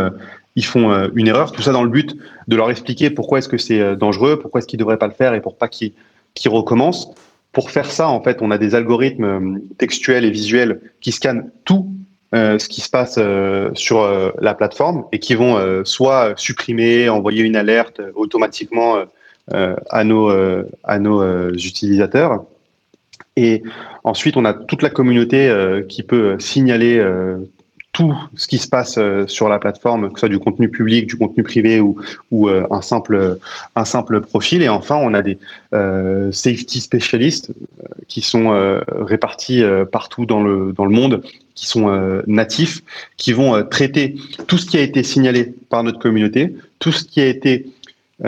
[0.55, 1.51] ils font une erreur.
[1.51, 2.15] Tout ça dans le but
[2.47, 5.33] de leur expliquer pourquoi est-ce que c'est dangereux, pourquoi est-ce qu'ils devraient pas le faire
[5.33, 5.93] et pour pas qu'ils
[6.45, 7.09] recommencent.
[7.51, 11.89] Pour faire ça, en fait, on a des algorithmes textuels et visuels qui scannent tout
[12.35, 17.07] euh, ce qui se passe euh, sur euh, la plateforme et qui vont soit supprimer,
[17.07, 18.97] envoyer une alerte automatiquement
[19.51, 20.29] à nos,
[20.83, 22.45] à nos utilisateurs.
[23.37, 23.63] Et
[24.03, 25.53] ensuite, on a toute la communauté
[25.87, 26.99] qui peut signaler
[27.95, 31.07] tout ce qui se passe euh, sur la plateforme, que ce soit du contenu public,
[31.07, 31.95] du contenu privé ou,
[32.33, 33.39] euh, un, simple,
[33.77, 34.61] un simple profil.
[34.61, 35.37] Et enfin, on a des
[35.73, 37.53] euh, safety specialists
[38.09, 38.51] qui sont
[38.87, 41.23] répartis partout dans le, dans le monde,
[41.55, 42.83] qui sont natifs,
[43.17, 44.15] qui vont traiter
[44.47, 47.67] tout ce qui a été signalé par notre communauté, tout ce qui a été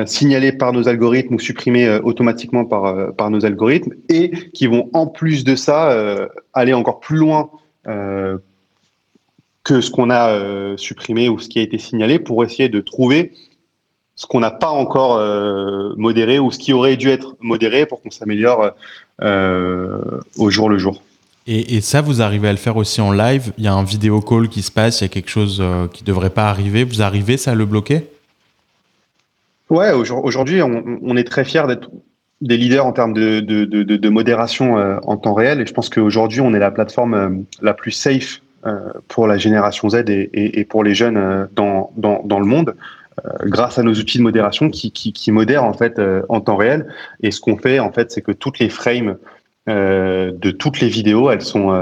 [0.05, 5.05] signalé par nos algorithmes ou supprimé automatiquement par, par nos algorithmes et qui vont en
[5.05, 7.49] plus de ça aller encore plus loin
[9.67, 12.79] que ce qu'on a euh, supprimé ou ce qui a été signalé pour essayer de
[12.79, 13.33] trouver
[14.15, 18.01] ce qu'on n'a pas encore euh, modéré ou ce qui aurait dû être modéré pour
[18.01, 18.71] qu'on s'améliore
[19.21, 19.99] euh,
[20.37, 21.03] au jour le jour.
[21.49, 23.53] Et, ça, vous arrivez à le faire aussi en live?
[23.57, 26.03] Il y a un vidéo call qui se passe, il y a quelque chose qui
[26.03, 26.83] ne devrait pas arriver.
[26.83, 28.03] Vous arrivez, ça, à le bloquer?
[29.69, 31.89] Ouais, aujourd'hui, on, est très fiers d'être
[32.41, 35.61] des leaders en termes de, de, de modération en temps réel.
[35.61, 38.41] Et je pense qu'aujourd'hui, on est la plateforme la plus safe
[39.07, 42.75] pour la génération Z et, pour les jeunes euh, dans, dans, le monde
[43.25, 46.87] euh, grâce à nos outils de modération qui, qui, modèrent en fait en temps réel.
[47.21, 49.17] Et ce qu'on fait en fait, c'est que toutes les frames
[49.67, 51.75] de toutes les vidéos, elles sont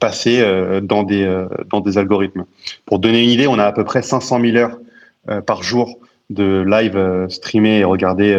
[0.00, 0.44] passées
[0.82, 2.44] dans des dans des algorithmes.
[2.86, 4.80] Pour donner une idée, on a à peu près 500 000 heures
[5.44, 8.34] par jour de live streamé et regardé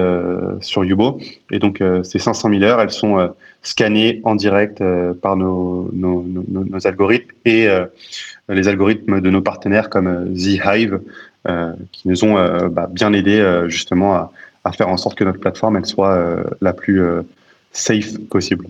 [0.62, 1.20] sur Yubo.
[1.52, 3.32] Et donc ces 500 000 heures, elles sont
[3.64, 7.86] scannés en direct euh, par nos, nos, nos, algorithmes et euh,
[8.50, 11.00] les algorithmes de nos partenaires comme euh, The Hive,
[11.92, 12.36] qui nous ont
[12.68, 14.32] bah, bien aidés justement à,
[14.64, 17.02] à, faire en sorte que notre plateforme elle soit la plus
[17.72, 18.68] safe possible.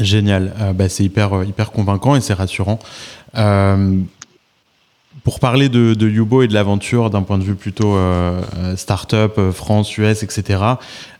[0.00, 2.78] Génial, bah, c'est hyper, hyper convaincant et c'est rassurant.
[5.24, 9.34] Pour parler de, Yubo et de l'aventure d'un point de vue plutôt euh, euh start-up,
[9.38, 10.60] euh, France, US, etc.,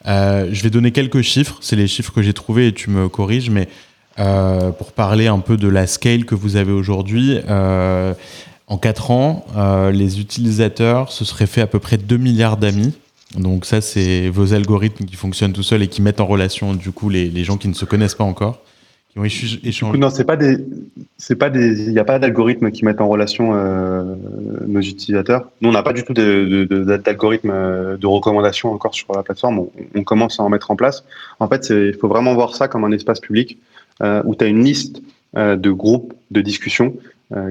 [0.07, 1.59] euh, je vais donner quelques chiffres.
[1.61, 3.69] C'est les chiffres que j'ai trouvés et tu me corriges, mais
[4.17, 9.47] pour parler un peu de la scale que vous avez aujourd'hui, en 4 ans,
[9.93, 12.93] les utilisateurs se seraient fait à peu près 2 milliards d'amis.
[13.37, 16.91] Donc ça, c'est vos algorithmes qui fonctionnent tout seuls et qui mettent en relation du
[16.91, 18.59] coup les gens qui ne se connaissent pas encore
[19.99, 20.57] non, c'est pas des,
[21.19, 24.15] c'est pas des, il n'y a pas d'algorithme qui mettent en relation euh,
[24.67, 25.51] nos utilisateurs.
[25.61, 29.67] Nous, on n'a pas du tout d'algorithme de, euh, de, recommandation encore sur la plateforme.
[29.95, 31.05] On, commence à en mettre en place.
[31.41, 33.59] En fait, il faut vraiment voir ça comme un espace public
[34.03, 35.03] euh, où tu as une liste
[35.37, 36.95] euh, de groupes de discussion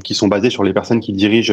[0.03, 1.51] qui sont basés sur les personnes qui dirigent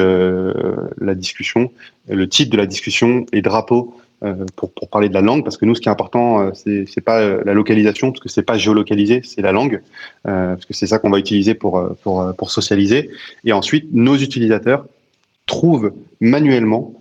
[1.00, 1.72] la discussion,
[2.10, 4.07] le titre de la discussion et drapeau euh,
[4.56, 6.86] pour, pour, parler de la langue, parce que nous, ce qui est important, euh, c'est
[6.86, 9.82] c'est pas euh, la localisation, parce que c'est pas géolocalisé, c'est la langue,
[10.24, 13.10] parce que c'est ça qu'on va utiliser pour, pour, pour socialiser.
[13.44, 14.86] Et ensuite, nos utilisateurs
[15.46, 16.94] trouvent manuellement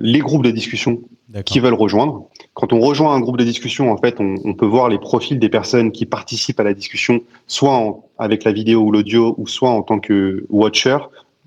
[0.00, 1.00] les groupes de discussion
[1.44, 2.28] qui veulent rejoindre.
[2.54, 5.38] Quand on rejoint un groupe de discussion, en fait, on, on, peut voir les profils
[5.38, 9.70] des personnes qui participent à la discussion, soit avec la vidéo ou l'audio, ou soit
[9.70, 10.98] en tant que watcher,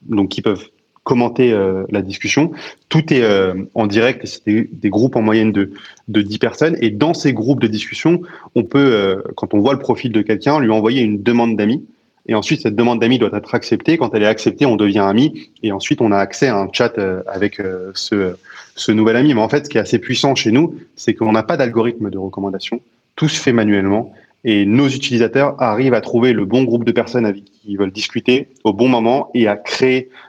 [0.08, 0.70] donc qui peuvent
[1.06, 2.52] commenter euh, la discussion.
[2.90, 5.72] Tout est euh, en direct, c'est des, groupes en moyenne de,
[6.10, 6.78] de 10 personnes.
[6.82, 8.22] Et dans ces groupes de discussion,
[8.56, 11.86] on peut, euh, quand on voit le profil de quelqu'un, lui envoyer une demande d'amis.
[12.28, 13.98] Et ensuite, cette demande d'amis doit être acceptée.
[13.98, 15.52] Quand elle est acceptée, on devient ami.
[15.62, 17.62] Et ensuite, on a accès à un chat avec
[17.94, 18.36] ce,
[18.76, 19.36] ce nouvel ami.
[19.36, 22.10] Mais en fait, ce qui est assez puissant chez nous, c'est qu'on n'a pas d'algorithme
[22.10, 22.82] de recommandation.
[23.16, 24.12] Tout se fait manuellement.
[24.48, 27.92] Et nos utilisateurs arrivent à trouver le bon groupe de personnes avec qui ils veulent
[27.92, 30.25] discuter au bon moment et à créer euh,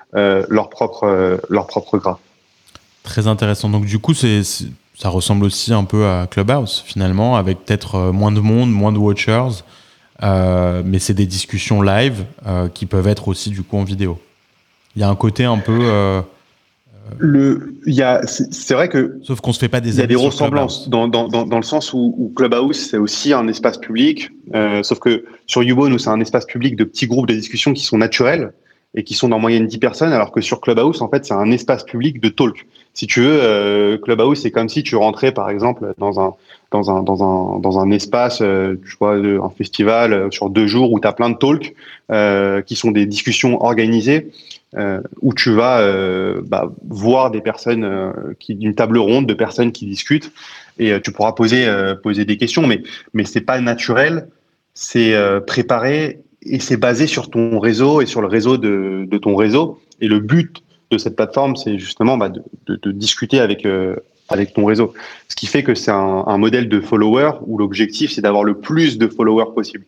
[0.48, 2.18] leur, propre, euh, leur propre graphe.
[3.02, 3.68] Très intéressant.
[3.68, 4.42] Donc du coup, c'est,
[4.94, 8.92] ça ressemble aussi un peu à Clubhouse finalement, avec peut-être euh, moins de monde, moins
[8.92, 9.62] de watchers,
[10.22, 12.24] mais c'est des discussions live
[12.72, 14.18] qui peuvent être aussi du coup en vidéo.
[14.94, 16.22] Il y a un côté un peu
[17.18, 19.18] le, il y a, c'est vrai que.
[19.22, 19.96] Sauf qu'on se fait pas des.
[19.96, 22.98] Il y a des ressemblances dans, dans, dans, dans, le sens où, où Clubhouse c'est
[22.98, 24.30] aussi un espace public.
[24.54, 27.72] Euh, sauf que sur Yubo, nous c'est un espace public de petits groupes de discussion
[27.72, 28.52] qui sont naturels
[28.96, 31.50] et qui sont en moyenne 10 personnes, alors que sur Clubhouse en fait c'est un
[31.50, 32.66] espace public de talk.
[32.94, 36.34] Si tu veux, euh, Clubhouse c'est comme si tu rentrais par exemple dans un
[36.70, 40.66] dans un dans un dans un espace, euh, tu vois, un festival euh, sur deux
[40.66, 41.74] jours où tu as plein de talks
[42.66, 44.30] qui sont des discussions organisées
[45.22, 45.82] où tu vas
[46.42, 50.32] bah, voir des personnes qui d'une table ronde de personnes qui discutent
[50.78, 51.66] et tu pourras poser
[52.02, 52.82] poser des questions mais
[53.12, 54.28] mais c'est pas naturel
[54.74, 55.14] c'est
[55.46, 60.08] préparé et c'est basé sur ton réseau et sur le réseau de, ton réseau et
[60.08, 63.66] le but de cette plateforme c'est justement bah, de, discuter avec
[64.28, 64.92] avec ton réseau
[65.28, 68.98] ce qui fait que c'est un, modèle de follower où l'objectif c'est d'avoir le plus
[68.98, 69.84] de followers possible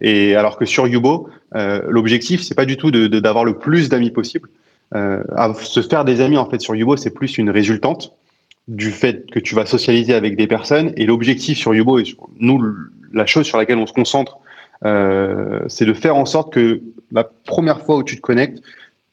[0.00, 4.10] et alors que sur Yubo, euh, l'objectif c'est pas du tout d'avoir le plus d'amis
[4.10, 4.48] possible.
[4.94, 5.22] Euh,
[5.60, 8.12] se faire des amis en fait sur Yubo, c'est plus une résultante
[8.66, 10.92] du fait que tu vas socialiser avec des personnes.
[10.96, 12.04] Et l'objectif sur Yubo et
[12.38, 12.62] nous,
[13.12, 14.38] la chose sur laquelle on se concentre,
[14.84, 16.82] euh, c'est de faire en sorte que
[17.12, 18.62] la première fois où tu te connectes,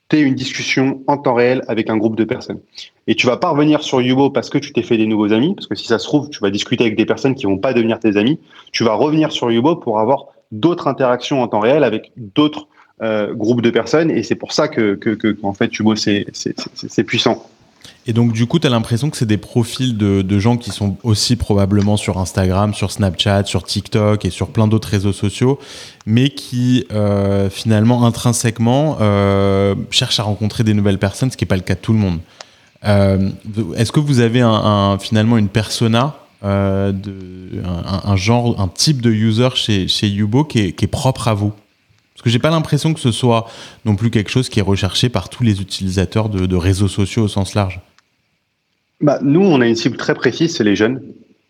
[0.09, 2.59] tu aies une discussion en temps réel avec un groupe de personnes.
[3.07, 5.55] Et tu vas pas revenir sur Yubo parce que tu t'es fait des nouveaux amis,
[5.55, 7.73] parce que si ça se trouve, tu vas discuter avec des personnes qui vont pas
[7.73, 8.39] devenir tes amis.
[8.71, 12.67] Tu vas revenir sur Yubo pour avoir d'autres interactions en temps réel avec d'autres
[13.01, 14.11] euh, groupes de personnes.
[14.11, 17.47] Et c'est pour ça que, que, en fait, Tubo, c'est puissant.
[18.07, 20.71] Et donc, du coup, tu as l'impression que c'est des profils de, de, gens qui
[20.71, 25.59] sont aussi probablement sur Instagram, sur Snapchat, sur TikTok et sur plein d'autres réseaux sociaux,
[26.07, 31.49] mais qui euh, finalement, intrinsèquement, euh, cherchent à rencontrer des nouvelles personnes, ce qui n'est
[31.49, 32.19] pas le cas de tout le monde.
[32.85, 33.29] Euh,
[33.77, 36.91] Est-ce que vous avez un, finalement une persona euh,
[37.63, 41.35] un, genre, un type de user chez, chez Yubo qui est, qui est propre à
[41.35, 41.53] vous?
[42.15, 43.47] Parce que j'ai pas l'impression que ce soit
[43.85, 47.27] non plus quelque chose qui est recherché par tous les utilisateurs de réseaux sociaux au
[47.27, 47.79] sens large.
[49.01, 51.01] Bah, nous, on a une cible très précise, c'est les jeunes.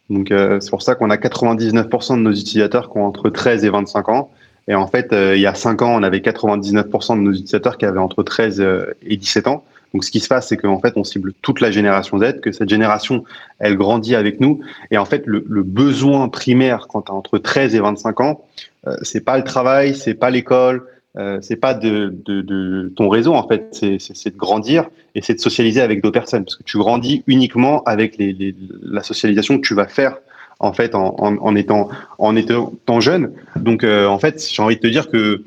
[0.09, 3.65] Donc, euh, c'est pour ça qu'on a 99% de nos utilisateurs qui ont entre 13
[3.65, 4.31] et 25 ans.
[4.67, 7.77] Et en fait, euh, il y a 5 ans, on avait 99% de nos utilisateurs
[7.77, 9.63] qui avaient entre 13 euh, et 17 ans.
[9.93, 12.51] Donc, ce qui se passe, c'est qu'en fait, on cible toute la génération Z, que
[12.51, 13.25] cette génération,
[13.59, 14.61] elle grandit avec nous.
[14.89, 18.45] Et en fait, le, besoin primaire quand tu entre 13 et 25 ans,
[18.87, 20.85] euh, c'est pas le travail, c'est pas l'école,
[21.17, 25.33] euh, c'est pas de, de, de, ton réseau en fait, c'est de grandir et c'est
[25.33, 29.57] de socialiser avec d'autres personnes parce que tu grandis uniquement avec les, les, la socialisation
[29.57, 30.17] que tu vas faire
[30.59, 33.33] en fait en, en, étant en étant jeune.
[33.57, 35.43] Donc euh, en fait, j'ai envie de te dire que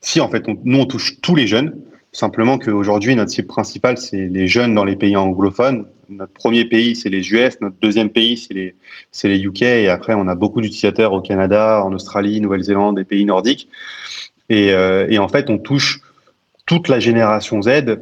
[0.00, 1.74] si en fait on, nous on touche tous les jeunes,
[2.12, 5.86] Simplement qu'aujourd'hui, notre cible principale, c'est les jeunes dans les pays anglophones.
[6.08, 7.60] Notre premier pays, c'est les US.
[7.60, 8.74] Notre deuxième pays, c'est les,
[9.12, 9.62] c'est les UK.
[9.62, 13.68] Et après, on a beaucoup d'utilisateurs au Canada, en Australie, Nouvelle-Zélande, des pays nordiques.
[14.48, 16.00] Et, euh, et, en fait, on touche
[16.66, 17.96] toute la génération Z euh,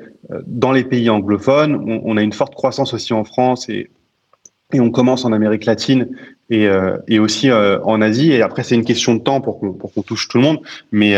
[0.47, 2.01] dans les pays anglophones.
[2.05, 3.91] On, a une forte croissance aussi en France et,
[4.75, 6.09] on commence en Amérique latine
[6.51, 8.33] et, euh, aussi en Asie.
[8.33, 10.59] Et après, c'est une question de temps pour qu'on touche tout le monde.
[10.91, 11.15] Mais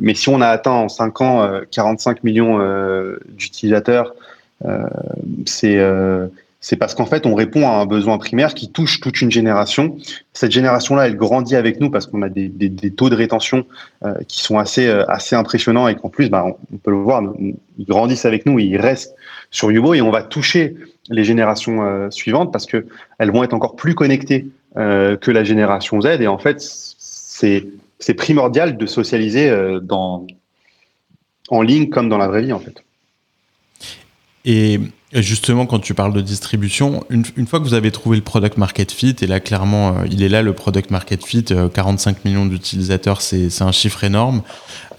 [0.00, 2.58] mais si on a atteint en 5 ans 45 millions
[3.36, 4.14] d'utilisateurs,
[5.44, 5.76] c'est
[6.60, 9.96] c'est parce qu'en fait, on répond à un besoin primaire qui touche toute une génération.
[10.32, 12.50] Cette génération-là, elle grandit avec nous parce qu'on a des,
[12.96, 13.64] taux de rétention
[14.04, 17.22] euh, qui sont assez, euh, assez impressionnants et qu'en plus, bah, on, peut le voir,
[17.78, 19.14] ils grandissent avec nous, ils restent
[19.52, 20.74] sur Yubo et on va toucher
[21.10, 22.86] les générations euh, suivantes parce que
[23.18, 26.20] elles vont être encore plus connectées que la génération Z.
[26.20, 29.50] Et en fait, c'est primordial de socialiser
[29.90, 32.84] en ligne comme dans la vraie vie en fait.
[34.44, 34.80] Et
[35.12, 38.92] justement, quand tu parles de distribution, une, fois que vous avez trouvé le product market
[38.92, 42.46] fit, et là clairement, euh, il est là le product market fit, euh, 45 millions
[42.46, 44.42] d'utilisateurs, c'est un chiffre énorme.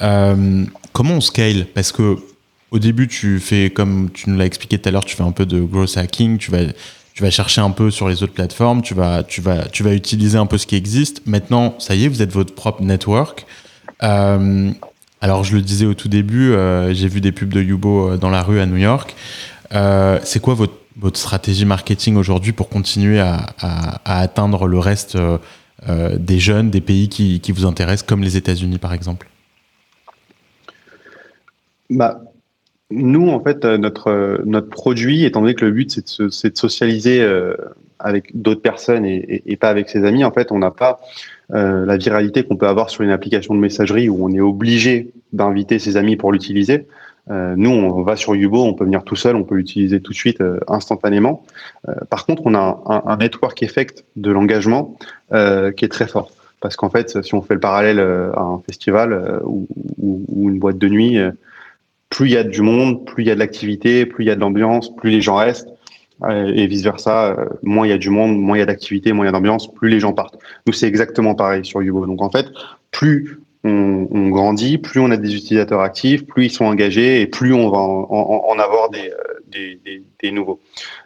[0.01, 1.65] Euh, comment on scale?
[1.73, 2.17] Parce que
[2.71, 5.31] au début, tu fais, comme tu nous l'as expliqué tout à l'heure, tu fais un
[5.31, 6.65] peu de growth hacking, tu vas,
[7.13, 9.93] tu vas chercher un peu sur les autres plateformes, tu vas, tu, vas, tu vas
[9.93, 11.25] utiliser un peu ce qui existe.
[11.25, 13.47] Maintenant, ça y est, vous êtes votre propre network.
[15.21, 18.17] Euh, alors, je le disais au tout début, euh, j'ai vu des pubs de Yubo
[18.17, 19.15] dans la rue à New York.
[19.73, 20.73] Euh, c'est quoi votre,
[21.13, 23.45] stratégie marketing aujourd'hui pour continuer à,
[24.03, 25.17] atteindre le reste
[25.87, 29.29] euh, des jeunes, des pays qui, vous intéressent, comme les États-Unis par exemple?
[31.89, 32.21] Bah,
[32.91, 37.55] Nous, en fait, notre, produit, étant donné que le but, c'est de, socialiser euh,
[37.99, 40.99] avec d'autres personnes et, et, et, pas avec ses amis, en fait, on n'a pas
[41.53, 45.11] euh, la viralité qu'on peut avoir sur une application de messagerie où on est obligé
[45.33, 46.87] d'inviter ses amis pour l'utiliser.
[47.29, 50.11] Euh, nous, on va sur Yubo, on peut venir tout seul, on peut l'utiliser tout
[50.11, 51.43] de suite, euh, instantanément.
[51.87, 54.97] Euh, par contre, on a un, un, network effect de l'engagement
[55.31, 56.31] euh, qui est très fort.
[56.59, 59.65] Parce qu'en fait, si on fait le parallèle à un festival ou,
[59.97, 61.17] ou, une boîte de nuit,
[62.09, 64.31] plus il y a du monde, plus il y a de l'activité, plus il y
[64.31, 65.69] a de l'ambiance, plus les gens restent.
[66.27, 69.25] Et vice versa, moins il y a du monde, moins il y a d'activité, moins
[69.25, 70.37] il y a d'ambiance, plus les gens partent.
[70.67, 72.05] Nous, c'est exactement pareil sur Yubo.
[72.05, 72.47] Donc en fait,
[72.91, 77.53] plus on, grandit, plus on a des utilisateurs actifs, plus ils sont engagés et plus
[77.53, 79.13] on va en, avoir des,
[80.21, 80.59] des nouveaux.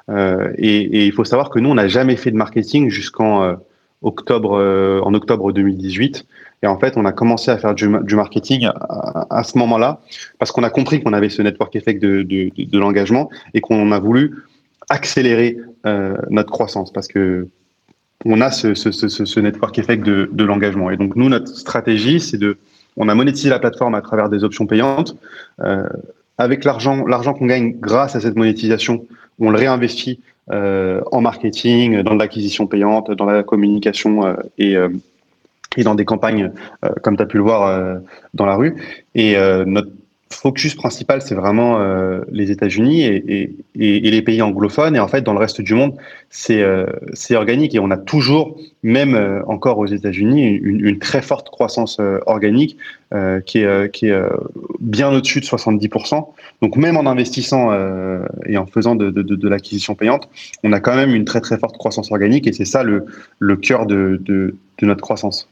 [0.09, 3.55] Euh, et, il faut savoir que nous, on n'a jamais fait de marketing jusqu'en euh,
[4.01, 6.25] octobre, euh, en octobre 2018.
[6.63, 8.69] Et en fait, on a commencé à faire du, marketing
[9.29, 9.99] à, ce moment-là
[10.39, 14.31] parce qu'on a compris qu'on avait ce network effect de l'engagement et qu'on a voulu
[14.89, 15.57] accélérer
[16.29, 17.47] notre croissance parce que
[18.25, 20.89] on a ce, ce, ce, ce network effect de, de l'engagement.
[20.89, 22.57] Et donc, nous, notre stratégie, c'est de,
[22.95, 25.17] on a monétisé la plateforme à travers des options payantes.
[25.61, 25.89] Euh,
[26.37, 29.05] avec l'argent, l'argent qu'on gagne grâce à cette monétisation,
[29.39, 30.21] on le réinvestit
[30.51, 34.87] euh, en marketing, dans l'acquisition payante, dans la communication euh, et, euh,
[35.75, 36.51] et dans des campagnes,
[36.85, 37.97] euh, comme tu as pu le voir euh,
[38.33, 38.75] dans la rue.
[39.15, 39.89] Et notre
[40.33, 44.95] focus principal, c'est vraiment euh, les États-Unis et, les pays anglophones.
[44.95, 45.95] Et en fait, dans le reste du monde,
[46.29, 46.85] c'est euh,
[47.31, 47.75] organique.
[47.75, 52.77] Et on a toujours, même euh, encore aux États-Unis, une, une, très forte croissance organique
[53.45, 54.13] qui est,
[54.79, 56.25] bien au-dessus de 70%.
[56.61, 57.71] Donc même en investissant
[58.47, 60.27] et en faisant de, l'acquisition payante,
[60.63, 62.47] on a quand même une très très forte croissance organique.
[62.47, 63.05] Et c'est ça le,
[63.57, 65.47] cœur de notre croissance.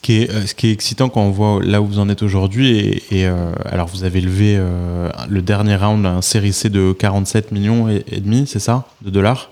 [0.00, 2.08] Ce qui, est, euh, ce qui est excitant quand on voit là où vous en
[2.08, 6.54] êtes aujourd'hui, et, et euh, alors vous avez levé euh, le dernier round, un série
[6.54, 9.50] C de 47 millions et, et demi, c'est ça, de dollars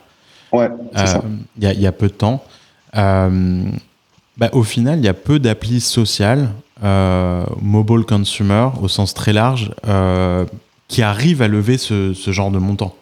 [0.51, 1.23] Ouais, c'est ça.
[1.61, 2.43] Il y, y, a peu de temps.
[2.95, 6.49] Bah, au final, il y a peu d'applis sociales,
[7.61, 9.73] mobile consumer, au sens très large,
[10.89, 12.95] qui arrivent à lever ce, ce genre de montant.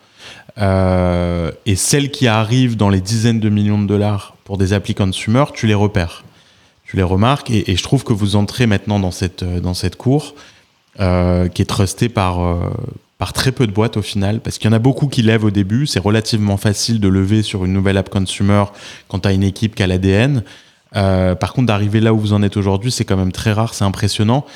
[0.59, 5.45] et celles qui arrivent dans les dizaines de millions de dollars pour des applis consumer,
[5.55, 6.25] tu les repères
[6.87, 10.35] tu les remarques et, je trouve que vous entrez maintenant dans cette, dans cette cour
[11.01, 12.71] euh, qui est trustée par, euh,
[13.19, 15.45] par très peu de boîtes au final, parce qu'il y en a beaucoup qui lèvent
[15.45, 18.65] au début, c'est relativement facile de lever sur une nouvelle app consumer
[19.09, 20.43] quand tu as une équipe qui a l'ADN.
[20.95, 23.75] Euh, par contre, d'arriver là où vous en êtes aujourd'hui, c'est quand même très rare,
[23.75, 24.47] c'est impressionnant.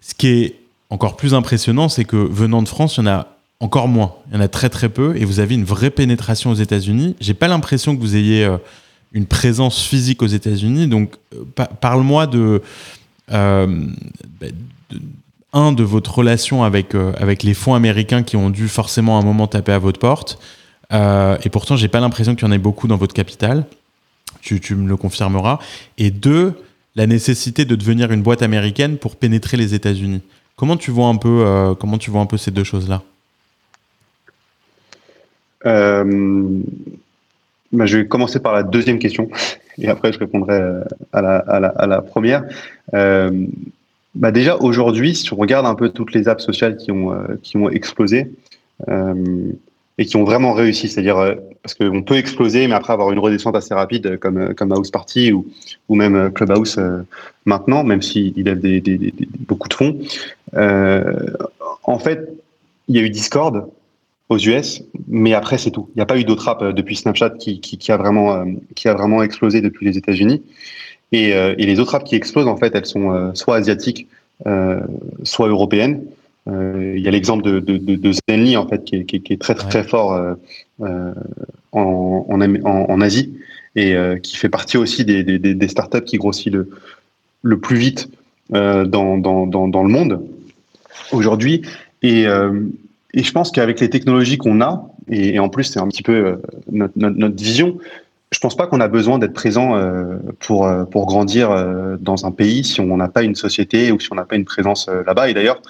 [0.00, 0.56] Ce qui est
[0.90, 3.26] encore plus impressionnant, c'est que venant de France, il y en a
[3.60, 4.14] encore moins.
[4.28, 7.16] Il y en a très très peu et vous avez une vraie pénétration aux États-Unis.
[7.20, 8.56] J'ai pas l'impression que vous ayez euh,
[9.12, 10.86] une présence physique aux États-Unis.
[10.86, 12.62] Donc, euh, parle-moi de,
[13.32, 13.66] euh,
[14.40, 15.00] de,
[15.52, 19.20] un de votre relation avec euh, avec les fonds américains qui ont dû forcément à
[19.20, 20.38] un moment taper à votre porte.
[20.92, 23.64] Et pourtant, j'ai pas l'impression qu'il y en ait beaucoup dans votre capital.
[24.40, 25.60] Tu, me le confirmeras.
[25.98, 26.54] Et deux,
[26.96, 30.20] la nécessité de devenir une boîte américaine pour pénétrer les États-Unis.
[30.56, 33.04] Comment tu vois un peu comment tu vois un peu ces deux choses-là?
[37.72, 39.28] Bah, je vais commencer par la deuxième question
[39.78, 42.44] et après je répondrai euh, à la, à la, à la première.
[42.94, 43.46] Euh,
[44.14, 47.38] bah déjà aujourd'hui, si on regarde un peu toutes les apps sociales qui ont euh,
[47.42, 48.32] qui ont explosé
[48.88, 49.52] euh,
[49.98, 53.20] et qui ont vraiment réussi, c'est-à-dire euh, parce qu'on peut exploser mais après avoir une
[53.20, 55.46] redescente assez rapide comme comme House Party ou
[55.88, 56.80] ou même Clubhouse
[57.44, 59.14] maintenant, même s'il il a des, des, des,
[59.46, 59.96] beaucoup de fonds.
[61.84, 62.28] en fait,
[62.88, 63.68] il y a eu Discord
[64.30, 65.88] aux US, mais après c'est tout.
[65.94, 68.36] Il n'y a pas eu d'autres apps euh, depuis Snapchat qui, qui, qui, a vraiment
[68.36, 68.44] euh,
[68.76, 70.42] qui a vraiment explosé depuis les États-Unis.
[71.12, 74.06] Et, euh, et, les autres apps qui explosent en fait, elles sont soit asiatiques,
[75.24, 76.04] soit européennes.
[76.46, 79.84] Il y a l'exemple de, de, Zenly en fait qui est, qui très très, très
[79.84, 80.36] fort
[80.80, 81.14] en,
[81.72, 83.34] en, en, en, Asie
[83.74, 86.70] et qui fait partie aussi des, des, des startups qui grossit le,
[87.42, 88.08] le plus vite
[88.50, 90.22] dans, dans, dans, dans le monde
[91.12, 91.62] aujourd'hui.
[92.02, 92.26] Et
[93.14, 96.12] et je pense qu'avec les technologies qu'on a, et, en plus c'est un petit peu
[96.12, 96.36] euh,
[96.96, 97.78] notre, vision,
[98.32, 101.50] je pense pas qu'on a besoin d'être présent euh, pour, euh, pour grandir
[101.98, 104.44] dans un pays si on n'a pas une société ou si on n'a pas une
[104.44, 105.28] présence là-bas.
[105.28, 105.60] Et d'ailleurs,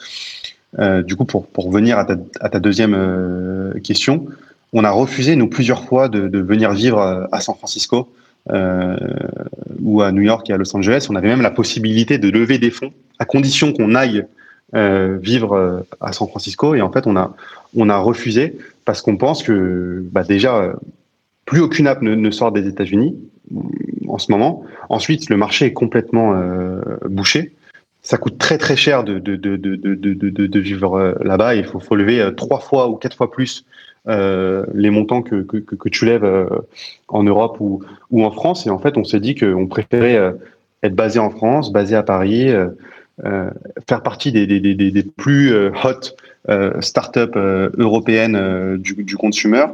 [1.05, 4.26] du coup, pour, pour revenir à ta, deuxième question,
[4.72, 8.12] on a refusé, nous, plusieurs fois de venir vivre à San Francisco
[9.82, 11.07] ou à New York et à Los Angeles.
[11.09, 14.24] On avait même la possibilité de lever des fonds à condition qu'on aille
[14.75, 17.35] euh, vivre euh, à San Francisco et en fait on a
[17.77, 20.73] on a refusé parce qu'on pense que bah déjà
[21.45, 23.16] plus aucune app ne, sort des États-Unis
[24.09, 24.64] en ce moment.
[24.89, 27.53] Ensuite le marché est complètement euh, bouché.
[28.03, 31.55] Ça coûte très très cher de de de de de vivre euh, là-bas.
[31.55, 33.64] Il faut lever euh, trois fois ou quatre fois plus
[34.09, 36.49] euh, les montants que, que, tu lèves euh,
[37.09, 38.66] en Europe ou, ou en France.
[38.66, 40.33] Et en fait, on s'est dit qu'on préférait euh,
[40.83, 42.51] être basé en France, basé à Paris,
[43.27, 43.51] euh,
[43.89, 46.16] faire partie des, plus euh, hot
[46.49, 47.37] euh, startups
[47.77, 49.66] européennes du, du consumer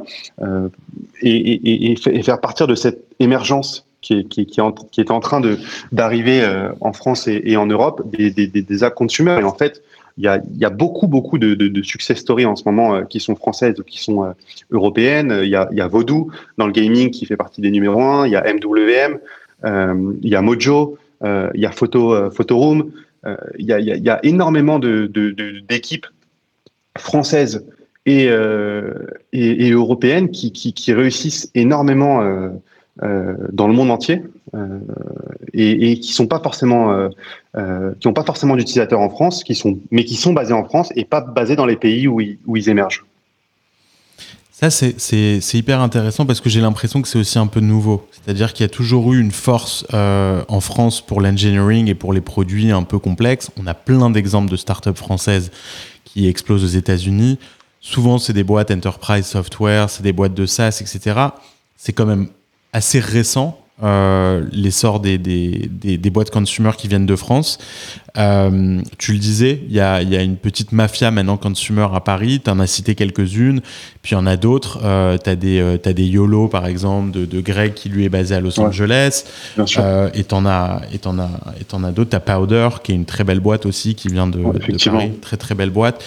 [1.21, 5.41] et, faire partir de cette émergence qui est, en, train
[5.91, 6.45] d'arriver
[6.81, 9.37] en France et, en Europe des, apps consumer.
[9.39, 9.81] Et en fait,
[10.17, 13.83] il y a, beaucoup, beaucoup de, success stories en ce moment qui sont françaises ou
[13.83, 14.33] qui sont
[14.71, 15.39] européennes.
[15.43, 18.27] Il y a, y Vodou dans le gaming qui fait partie des numéros 1.
[18.27, 19.19] Il y a MWM.
[20.21, 20.97] il y a Mojo.
[21.23, 22.91] il y a Photo, Photoroom.
[23.57, 26.05] Il, y a, il y a énormément d'équipes
[26.97, 27.65] françaises
[28.05, 28.25] et,
[29.33, 32.51] et, européennes qui, réussissent énormément
[33.03, 34.23] euh, dans le monde entier
[34.55, 34.79] euh,
[35.53, 39.43] et, qui pas forcément euh, n'ont pas forcément d'utilisateurs en France,
[39.91, 43.05] mais qui sont basés en France et pas basés dans les pays où ils émergent.
[44.59, 48.07] Ça, c'est hyper intéressant parce que j'ai l'impression que c'est aussi un peu nouveau.
[48.11, 52.11] C'est-à-dire qu'il y a toujours eu une force euh, en France pour l'engineering et pour
[52.11, 53.51] les produits un peu complexes.
[53.55, 55.51] On a plein d'exemples de startups françaises
[56.05, 57.37] qui explosent aux États-Unis.
[57.81, 61.19] Souvent, c'est des boîtes enterprise software, c'est des boîtes de SaaS, etc.
[61.75, 62.27] C'est quand même
[62.73, 67.59] assez récent, euh, l'essor des, des, des, des, boîtes consumer qui viennent de France.
[68.17, 71.99] Euh, tu le disais, il y a, y a, une petite mafia maintenant consumer à
[71.99, 73.61] Paris, tu en as cité quelques-unes,
[74.01, 74.79] puis il y en a d'autres.
[74.83, 78.09] Euh, tu as, euh, as, des YOLO, par exemple, de, de, Greg qui lui est
[78.09, 79.25] basé à Los Angeles.
[79.57, 82.09] Et tu en as, as, d'autres.
[82.09, 85.11] Tu as Powder, qui est une très belle boîte aussi, qui vient de, de Paris.
[85.21, 86.03] Très, très belle boîte.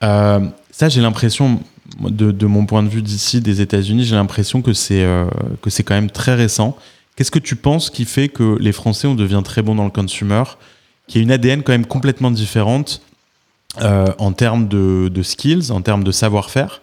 [0.00, 1.60] Ça, j'ai l'impression,
[1.98, 5.26] de, de, mon point de vue d'ici, des États-Unis, j'ai l'impression que c'est euh,
[5.62, 6.76] que c'est quand même très récent.
[7.20, 9.90] Qu'est-ce que tu penses qui fait que les Français on devient très bons dans le
[9.90, 10.42] consumer,
[11.06, 13.02] qui a une ADN quand même complètement différente
[13.82, 16.80] euh, en termes de, skills, en termes de savoir-faire,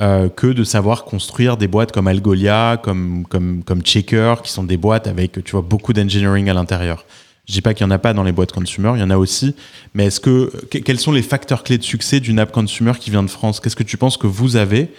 [0.00, 4.64] euh, que de savoir construire des boîtes comme Algolia, comme comme comme Checker, qui sont
[4.64, 7.04] des boîtes avec tu vois beaucoup d'engineering à l'intérieur.
[7.46, 9.10] Je dis pas qu'il y en a pas dans les boîtes consumer, il y en
[9.10, 9.54] a aussi.
[9.94, 13.22] Mais est-ce que quels sont les facteurs clés de succès d'une app consumer qui vient
[13.22, 13.60] de France?
[13.60, 14.92] Qu'est-ce que tu penses que vous avez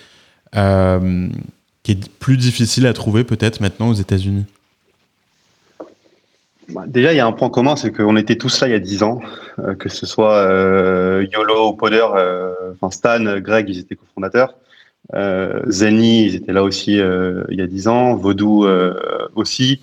[0.56, 1.28] euh,
[1.84, 4.46] qui est plus difficile à trouver peut-être maintenant aux États-Unis?
[6.72, 8.76] Bah, Déjà, il y a un point commun, c'est qu'on était tous là il y
[8.76, 9.20] a 10 ans,
[9.60, 14.56] euh, que ce soit euh, YOLO Poder, euh, enfin Stan, Greg, ils étaient cofondateurs.
[15.16, 18.16] Euh, Zenny, ils étaient là aussi il y a 10 ans.
[18.16, 18.68] Vodou
[19.36, 19.82] aussi.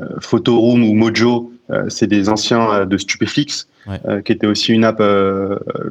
[0.00, 4.22] Euh, Photoroom ou Mojo, euh, c'est des anciens euh, de Stupéfix, ouais.
[4.24, 5.02] qui était aussi une app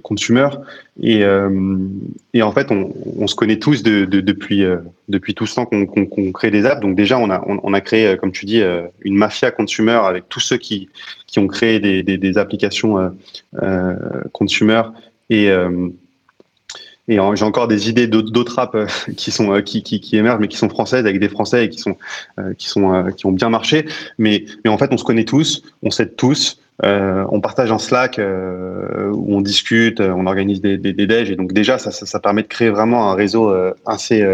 [0.03, 0.49] consumer.
[1.01, 1.23] Et,
[2.33, 4.63] et en fait, on, on, se connaît tous de, de, depuis,
[5.09, 6.81] depuis tout ce temps qu'on qu qu crée des apps.
[6.81, 8.61] Donc déjà, on a, on, on, a créé, comme tu dis,
[9.01, 10.89] une mafia consumer avec tous ceux qui,
[11.27, 13.11] qui ont créé des, des, des applications
[14.31, 14.81] consumer.
[15.29, 15.49] Et,
[17.09, 18.85] et j'ai encore des idées d'autres apps euh,
[19.17, 21.69] qui sont euh, qui, qui, qui, émergent, mais qui sont françaises avec des Français et
[21.69, 21.97] qui sont
[22.39, 23.85] euh, qui sont qui ont bien marché.
[24.17, 26.61] Mais mais en fait, on se connaît tous, on s'aide tous.
[26.83, 31.35] Euh, on partage un Slack euh, où on discute, on organise des, des, déj et
[31.35, 34.25] donc déjà ça, permet de créer vraiment un réseau euh, assez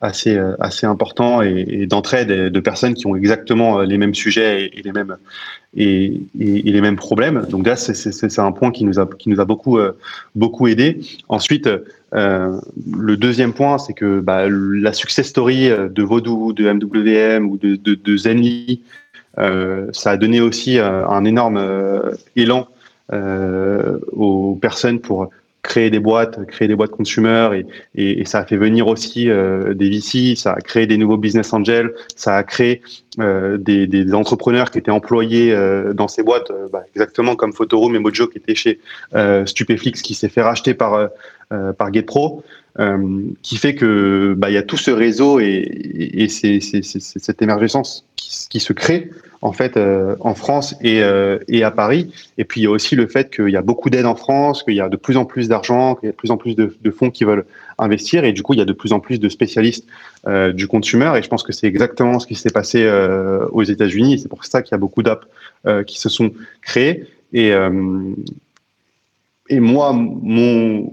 [0.00, 4.92] assez assez important et, d'entraide de personnes qui ont exactement les mêmes sujets et, les
[4.92, 5.16] mêmes
[5.76, 7.46] et, les mêmes problèmes.
[7.50, 9.78] Donc là c'est un point qui nous a qui nous a beaucoup
[10.36, 11.00] beaucoup aidé.
[11.28, 11.68] Ensuite
[12.14, 12.60] euh,
[12.94, 17.74] le deuxième point, c'est que bah, la success story de Vodou, de MWM ou de,
[17.76, 19.01] de, de Zenly, euh,
[19.36, 22.68] ça a donné aussi euh, un énorme euh, élan
[24.16, 25.28] aux personnes pour
[25.62, 27.64] créer des boîtes, créer des boîtes consumer
[27.94, 31.16] et, et, ça a fait venir aussi euh, des VC, ça a créé des nouveaux
[31.16, 32.82] business angels, ça a créé
[33.20, 38.00] euh, des, entrepreneurs qui étaient employés euh, dans ces boîtes, bah, exactement comme Photoroom et
[38.00, 38.80] Mojo qui étaient chez
[39.46, 41.08] Stupéflix qui s'est fait racheter par
[41.76, 42.42] par GetPro,
[43.42, 47.42] qui fait que bah, il y a tout ce réseau et, et, et c'est cette
[47.42, 49.10] émergence qui, qui se crée
[49.42, 52.12] en fait euh, en France et, euh, et, à Paris.
[52.38, 54.62] Et puis il y a aussi le fait qu'il y a beaucoup d'aides en France,
[54.62, 56.54] qu'il y a de plus en plus d'argent, qu'il y a de plus en plus
[56.54, 57.44] de, de, fonds qui veulent
[57.78, 59.86] investir et du coup il y a de plus en plus de spécialistes
[60.28, 61.12] euh, du consumer.
[61.18, 64.20] Et je pense que c'est exactement ce qui s'est passé euh, aux États-Unis.
[64.20, 65.26] C'est pour ça qu'il y a beaucoup d'apps
[65.66, 67.04] euh, qui se sont créées.
[67.34, 67.50] Et,
[69.48, 70.92] et moi, mon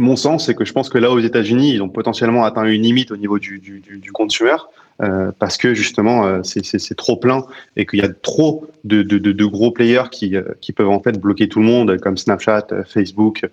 [0.00, 2.82] mon sens, c'est que je pense que là, aux États-Unis, ils ont potentiellement atteint une
[2.82, 4.56] limite au niveau du, du, du consumer.
[5.02, 9.16] Euh, parce que justement euh, c'est trop plein et qu'il y a trop de, de,
[9.16, 12.18] de, de gros players qui, euh, qui, peuvent en fait bloquer tout le monde, comme
[12.18, 13.46] Snapchat, Facebook,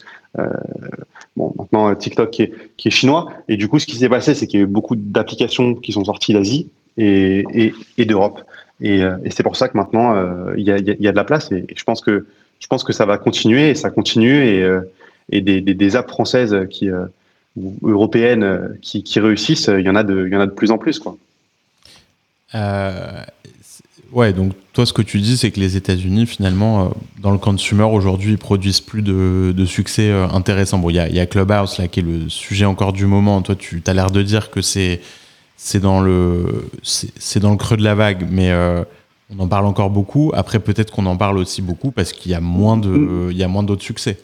[1.38, 3.32] bon maintenant TikTok qui est, qui est, chinois.
[3.48, 5.94] Et du coup, ce qui s'est passé, c'est qu'il y a eu beaucoup d'applications qui
[5.94, 6.68] sont sorties d'Asie
[6.98, 8.42] et, et, et d'Europe.
[8.82, 10.16] Et, et c'est pour ça que maintenant
[10.58, 12.26] il y, a, il y, a, de la place et, je pense que
[12.60, 14.68] je pense que ça va continuer et ça continue et,
[15.32, 16.90] et des, des, des apps françaises qui
[17.56, 20.52] ou européennes qui, qui réussissent, il y en a de il y en a de
[20.52, 21.18] plus en plus quoi.
[22.56, 23.24] Euh,
[24.12, 26.90] ouais, donc toi, ce que tu dis, c'est que les États-Unis, finalement, euh,
[27.22, 30.78] dans le consumer aujourd'hui, ils produisent plus de, de succès euh, intéressants.
[30.80, 33.42] Bon, il y a, y a, Clubhouse là qui est le sujet encore du moment.
[33.42, 35.02] Toi, tu as l'air de dire que c'est
[35.60, 38.84] c'est dans le c'est dans le creux de la vague, mais euh,
[39.36, 40.32] On en parle encore beaucoup.
[40.36, 43.32] Après, peut-être qu'on en parle aussi beaucoup parce qu'il y a moins de, mm.
[43.32, 44.20] il y a moins d'autres succès.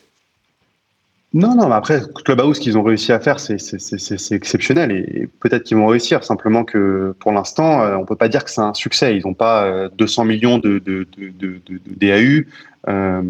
[1.33, 5.63] Non, non, mais après, Clubhouse, ce qu'ils ont réussi à faire, c'est exceptionnel et, peut-être
[5.63, 6.23] qu'ils vont réussir.
[6.23, 9.17] Simplement que pour l'instant, euh, on peut pas dire que c'est un succès.
[9.17, 11.07] Ils n'ont pas 200 euh, millions de, de,
[11.87, 12.45] DAU.
[12.87, 13.23] Euh,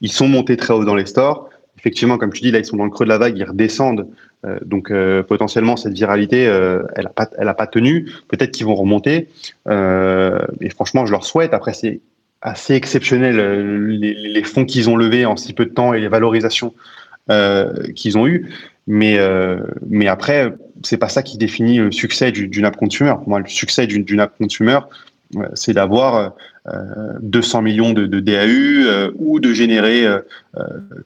[0.00, 1.48] ils sont montés très haut dans les stores.
[1.78, 4.08] Effectivement, comme tu dis, là, ils sont dans le creux de la vague, ils redescendent.
[4.64, 4.92] Donc
[5.26, 8.10] potentiellement, cette viralité, elle n'a pas, pas tenu.
[8.28, 9.28] Peut-être qu'ils vont remonter.
[9.68, 11.54] et franchement, je leur souhaite.
[11.54, 12.00] Après, c'est
[12.42, 13.36] assez exceptionnel
[13.88, 16.74] les, fonds qu'ils ont levés en si peu de temps et les valorisations
[17.94, 18.48] qu'ils ont eu.
[18.86, 23.14] Mais, euh, mais après, c'est pas ça qui définit le succès d'une app consumer.
[23.26, 24.80] Moi, le succès d'une app consumer,
[25.36, 26.32] euh, c'est d'avoir
[27.20, 30.06] 200 millions de, DAU ou de générer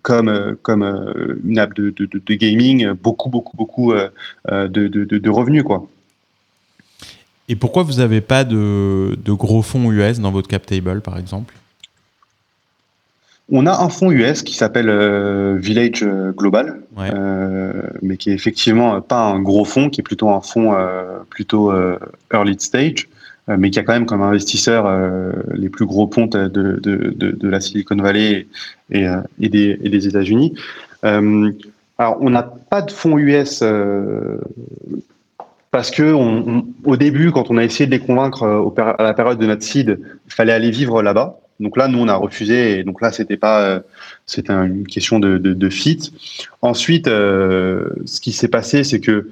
[0.03, 0.85] comme comme
[1.45, 3.93] une app de, de, de, gaming beaucoup beaucoup beaucoup
[4.49, 5.89] de, revenus quoi.
[7.49, 11.55] Et pourquoi vous n'avez pas de, gros fonds US dans votre cap table par exemple?
[13.51, 17.73] On a un fonds US qui s'appelle euh, Village euh, Global, euh,
[18.03, 20.77] mais qui est effectivement pas un gros fonds, qui est plutôt un fonds
[21.31, 21.73] plutôt
[22.33, 23.09] early stage,
[23.47, 24.87] mais qui a quand même comme investisseur
[25.55, 28.47] les plus gros pontes de, de, de, la Silicon Valley
[28.91, 29.07] et,
[29.41, 30.55] et des, et des États-Unis.
[31.03, 33.63] alors, on n'a pas de fonds US
[35.71, 38.45] parce que on, au début, quand on a essayé de les convaincre
[38.77, 41.39] à la période de notre seed, il fallait aller vivre là-bas.
[41.61, 42.79] Donc là, nous, on a refusé.
[42.79, 43.81] Et donc là, c'était pas, euh,
[44.27, 46.13] c'était une question de, fit.
[46.63, 49.29] Ensuite, euh, ce qui s'est passé, c'est que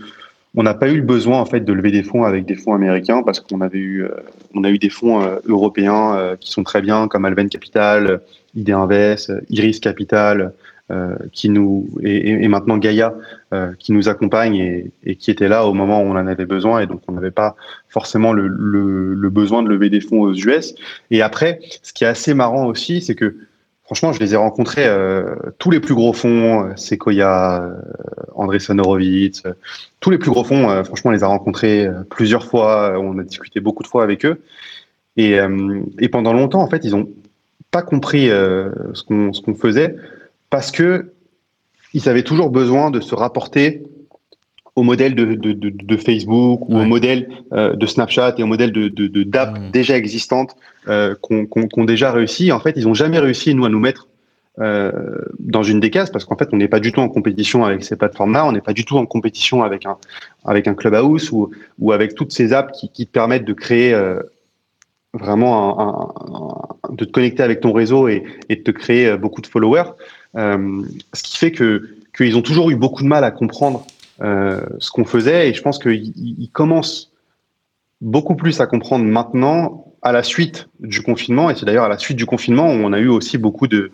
[0.59, 2.73] on n'a pas eu le besoin en fait de lever des fonds avec des fonds
[2.73, 4.09] américains parce qu'on avait eu, euh,
[4.55, 8.21] on a eu des fonds européens qui sont très bien, comme Alven Capital,
[8.55, 10.55] ID Invest, Iris Capital,
[11.33, 13.13] qui nous et, et, maintenant Gaïa
[13.53, 16.47] euh, qui nous accompagne et, et, qui était là au moment où on en avait
[16.47, 17.57] besoin et donc on n'avait pas
[17.89, 20.77] forcément le, le, le, besoin de lever des fonds aux US.
[21.11, 23.37] Et après, ce qui est assez marrant aussi, c'est que
[23.83, 27.69] franchement, je les ai rencontrés euh, tous les plus gros fonds, Sequoia,
[28.37, 29.43] Andreessen Horowitz,
[29.99, 30.85] tous les plus gros fonds.
[30.85, 32.97] franchement, on les a rencontrés plusieurs fois.
[33.01, 34.41] On a discuté beaucoup de fois avec eux.
[35.17, 35.37] Et,
[35.99, 37.09] et pendant longtemps, en fait, ils ont
[37.73, 39.97] pas compris ce qu'on qu'on faisait
[40.51, 41.13] parce que
[41.95, 43.83] ils avaient toujours besoin de se rapporter
[44.77, 48.73] au modèle de, de, de, Facebook ou au modèle euh, de Snapchat et au modèle
[48.73, 49.71] de, de d'app mmh.
[49.71, 50.55] déjà existantes
[50.89, 52.53] euh, qu'on qu'on déjà réussi.
[52.53, 54.09] En fait, ils n'ont jamais réussi nous à nous mettre
[54.59, 54.93] euh,
[55.39, 57.85] dans une des cases parce qu'en fait, on n'est pas du tout en compétition avec
[57.85, 59.97] ces plateformes-là, on n'est pas du tout en compétition avec un
[60.45, 63.99] avec un clubhouse ou ou avec toutes ces apps qui, qui te permettent de créer
[65.15, 69.41] vraiment un, un, de te connecter avec ton réseau et, et de te créer beaucoup
[69.41, 69.93] de followers.
[70.37, 70.83] Euh,
[71.13, 73.87] ce qui fait que qu'ils ont toujours eu beaucoup de mal à comprendre
[74.23, 75.51] euh, ce qu'on faisait.
[75.51, 77.13] Et je pense qu'ils commencent
[78.01, 81.51] beaucoup plus à comprendre maintenant à la suite du confinement.
[81.51, 83.91] Et c'est d'ailleurs à la suite du confinement où on a eu aussi beaucoup de,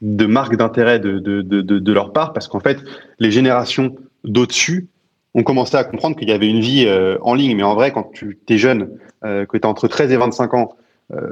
[0.00, 2.32] de marques d'intérêt de, de, de, leur part.
[2.32, 2.78] Parce qu'en fait
[3.18, 4.88] les générations d'au-dessus
[5.34, 7.54] ont commencé à comprendre qu'il y avait une vie euh, en ligne.
[7.56, 8.88] Mais en vrai quand tu es jeune
[9.24, 10.74] euh, que tu as entre 13 et 25 ans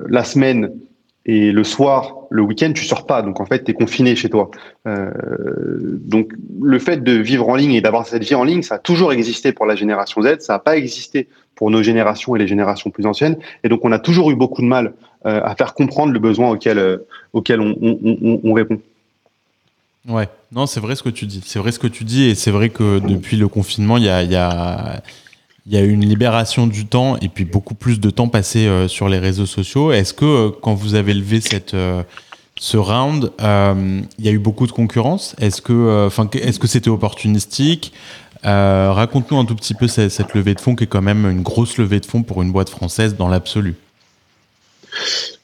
[0.09, 0.73] la semaine
[1.29, 3.21] et le soir, le week-end, tu sors pas.
[3.21, 4.49] Donc en fait, tu es confiné chez toi.
[4.87, 5.11] Euh,
[6.05, 8.79] donc le fait de vivre en ligne et d'avoir cette vie en ligne, ça a
[8.79, 10.39] toujours existé pour la génération Z.
[10.39, 13.37] Ça n'a pas existé pour nos générations et les générations plus anciennes.
[13.65, 14.95] Et donc on a toujours eu beaucoup de mal
[15.27, 16.99] euh, à faire comprendre le besoin auquel, euh,
[17.33, 18.81] auquel on, on, on, répond.
[20.09, 21.43] Ouais, non, c'est vrai ce que tu dis.
[21.45, 22.29] C'est vrai ce que tu dis.
[22.29, 25.03] Et c'est vrai que depuis le confinement, il y a
[25.67, 28.67] il y a eu une libération du temps et puis beaucoup plus de temps passé
[28.67, 29.91] euh, sur les réseaux sociaux.
[29.91, 32.05] Est-ce que euh, quand vous avez levé cette, euh,
[32.59, 35.35] ce round, il y a eu beaucoup de concurrence?
[35.41, 37.93] Est-ce que, enfin, est-ce que c'était opportunistique?
[38.45, 41.43] Raconte-nous un tout petit peu cette, cette, levée de fonds qui est quand même une
[41.43, 43.75] grosse levée de fonds pour une boîte française dans l'absolu.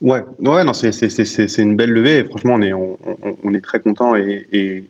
[0.01, 2.25] Ouais, ouais, non, c'est une belle levée.
[2.25, 4.85] franchement, on est, très content et, et,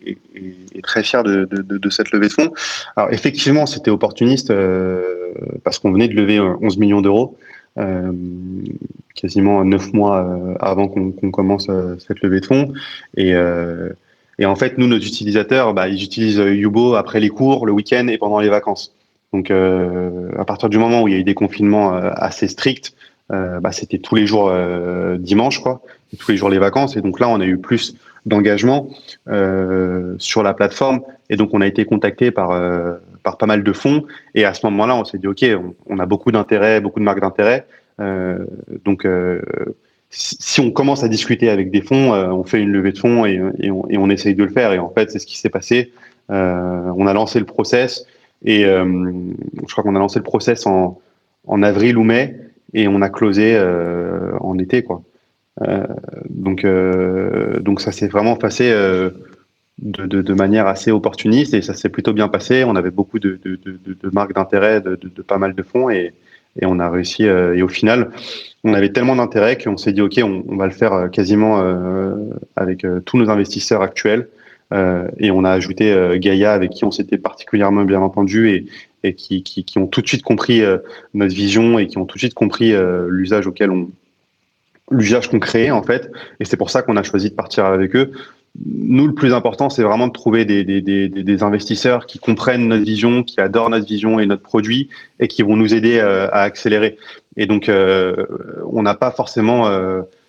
[0.75, 1.47] et, très fier de,
[1.91, 2.53] cette levée de fonds.
[2.97, 5.33] Alors effectivement, c'était opportuniste euh,
[5.65, 7.37] parce qu'on venait de lever 11 millions d'euros,
[7.79, 8.13] euh,
[9.15, 12.73] quasiment neuf mois euh, avant qu'on commence euh, cette levée de fonds.
[13.17, 13.91] Et, euh,
[14.39, 18.09] et en fait, nous, nos utilisateurs, bah, ils utilisent Yubo après les cours, le week-end
[18.09, 18.95] et pendant les vacances.
[19.33, 22.95] Donc, à partir du moment où il y a eu des confinements assez stricts,
[23.33, 25.81] euh, bah, c'était tous les jours euh, dimanche, quoi,
[26.19, 26.97] tous les jours les vacances.
[26.97, 28.89] Et donc là, on a eu plus d'engagement
[29.29, 31.01] euh, sur la plateforme.
[31.31, 32.51] Et donc, on a été contacté par,
[33.23, 34.05] par pas mal de fonds.
[34.35, 35.45] Et à ce moment-là, on s'est dit, OK,
[35.87, 37.67] on, a beaucoup d'intérêt, beaucoup de marques d'intérêt.
[38.85, 39.07] donc,
[40.11, 43.41] si, on commence à discuter avec des fonds, on fait une levée de fonds et,
[43.59, 44.75] et, on, et, on, essaye de le faire.
[44.75, 45.91] Et en fait, c'est ce qui s'est passé.
[46.29, 48.05] on a lancé le process
[48.45, 51.01] et je crois qu'on a lancé le process en,
[51.47, 52.42] en avril ou mai
[52.75, 55.03] et on a closé euh, en été, quoi.
[56.31, 56.67] donc,
[57.61, 58.73] donc ça s'est vraiment passé
[59.83, 62.65] de, de, manière assez opportuniste et ça s'est plutôt bien passé.
[62.65, 66.15] On avait beaucoup de, de marques d'intérêt, de, pas mal de fonds et,
[66.61, 67.25] et on a réussi.
[67.25, 68.11] et au final,
[68.65, 71.63] on avait tellement d'intérêt qu'on s'est dit ok, on, on, va le faire quasiment
[72.57, 74.29] avec tous nos investisseurs actuels.
[74.73, 78.67] Euh, et on a ajouté euh, Gaïa, avec qui on s'était particulièrement bien entendu
[79.03, 80.79] et, qui, ont tout de suite compris euh,
[81.15, 82.73] notre vision et qui ont tout de suite compris
[83.09, 83.89] l'usage auquel on
[84.91, 86.11] l'usage qu'on créait en fait.
[86.39, 88.13] Et c'est pour ça qu'on a choisi de partir avec eux.
[88.67, 92.69] Nous, le plus important, c'est vraiment de trouver des, des, des, des, investisseurs qui comprennent
[92.69, 96.43] notre vision, qui adorent notre vision et notre produit et qui vont nous aider à
[96.43, 96.99] accélérer.
[97.39, 99.71] Et donc, on n'a pas forcément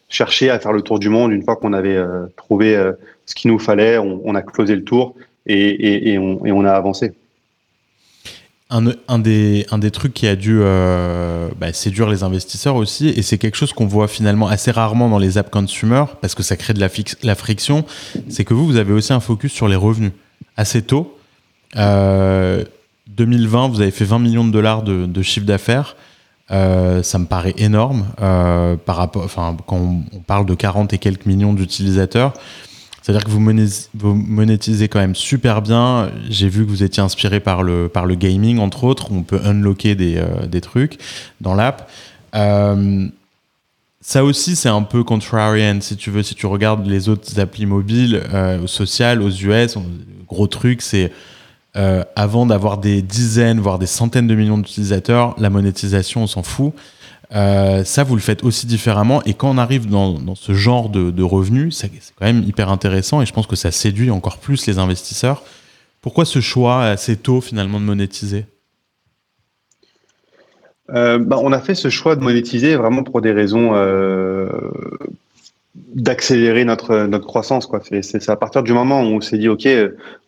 [0.07, 2.01] cherché à faire le tour du monde une fois qu'on avait
[2.37, 2.93] trouvé
[3.33, 5.15] ce qu'il nous fallait, on, a closé le tour
[5.47, 7.13] et, on, a avancé.
[8.69, 13.55] Un, des, trucs qui a dû euh, bah, séduire les investisseurs aussi, et c'est quelque
[13.55, 16.79] chose qu'on voit finalement assez rarement dans les apps consumer, parce que ça crée de
[16.79, 17.85] la, friction,
[18.29, 20.11] c'est que vous, vous avez aussi un focus sur les revenus.
[20.55, 21.17] Assez tôt,
[21.75, 25.95] 2020, euh, vous avez fait 20 millions de dollars de, chiffre d'affaires.
[26.51, 31.25] Euh, ça me paraît énorme par rapport, enfin, quand on, parle de 40 et quelques
[31.25, 32.33] millions d'utilisateurs.
[33.03, 36.09] C'est-à-dire que vous, monétisez quand même super bien.
[36.29, 39.11] J'ai vu que vous étiez inspiré par le, par le gaming, entre autres.
[39.11, 40.97] On peut unlocker des, euh, des trucs
[41.41, 41.91] dans l'app.
[42.33, 43.05] Euh,
[43.99, 46.23] ça aussi, c'est un peu contrarian, si tu veux.
[46.23, 49.77] Si tu regardes les autres applis mobiles, euh, sociales, aux US,
[50.25, 51.11] gros truc, c'est
[52.15, 56.71] avant d'avoir des dizaines, voire des centaines de millions d'utilisateurs, la monétisation, on s'en fout.
[57.35, 59.23] Euh, ça, vous le faites aussi différemment.
[59.23, 63.25] Et quand on arrive dans, ce genre de, revenus, c'est quand même hyper intéressant et
[63.25, 65.43] je pense que ça séduit encore plus les investisseurs.
[66.01, 68.45] Pourquoi ce choix assez tôt finalement de monétiser?
[70.93, 74.47] Euh, bah, On a fait ce choix de monétiser vraiment pour des raisons euh,
[75.75, 77.81] d'accélérer notre notre croissance quoi.
[77.83, 79.67] C'est à partir du moment où on s'est dit ok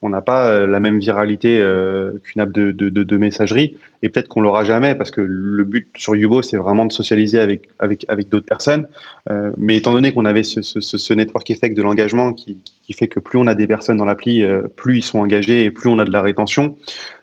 [0.02, 4.10] on n'a pas euh, la même viralité euh, qu'une app de, de, de, messagerie et
[4.10, 7.70] peut-être qu'on l'aura jamais parce que le but sur Yubo c'est vraiment de socialiser avec
[7.78, 8.88] avec avec d'autres personnes.
[9.30, 12.94] Euh, mais étant donné qu'on avait ce, ce, ce, network effect de l'engagement qui, qui
[12.94, 14.44] fait que plus on a des personnes dans l'appli
[14.76, 16.76] plus ils sont engagés et plus on a de la rétention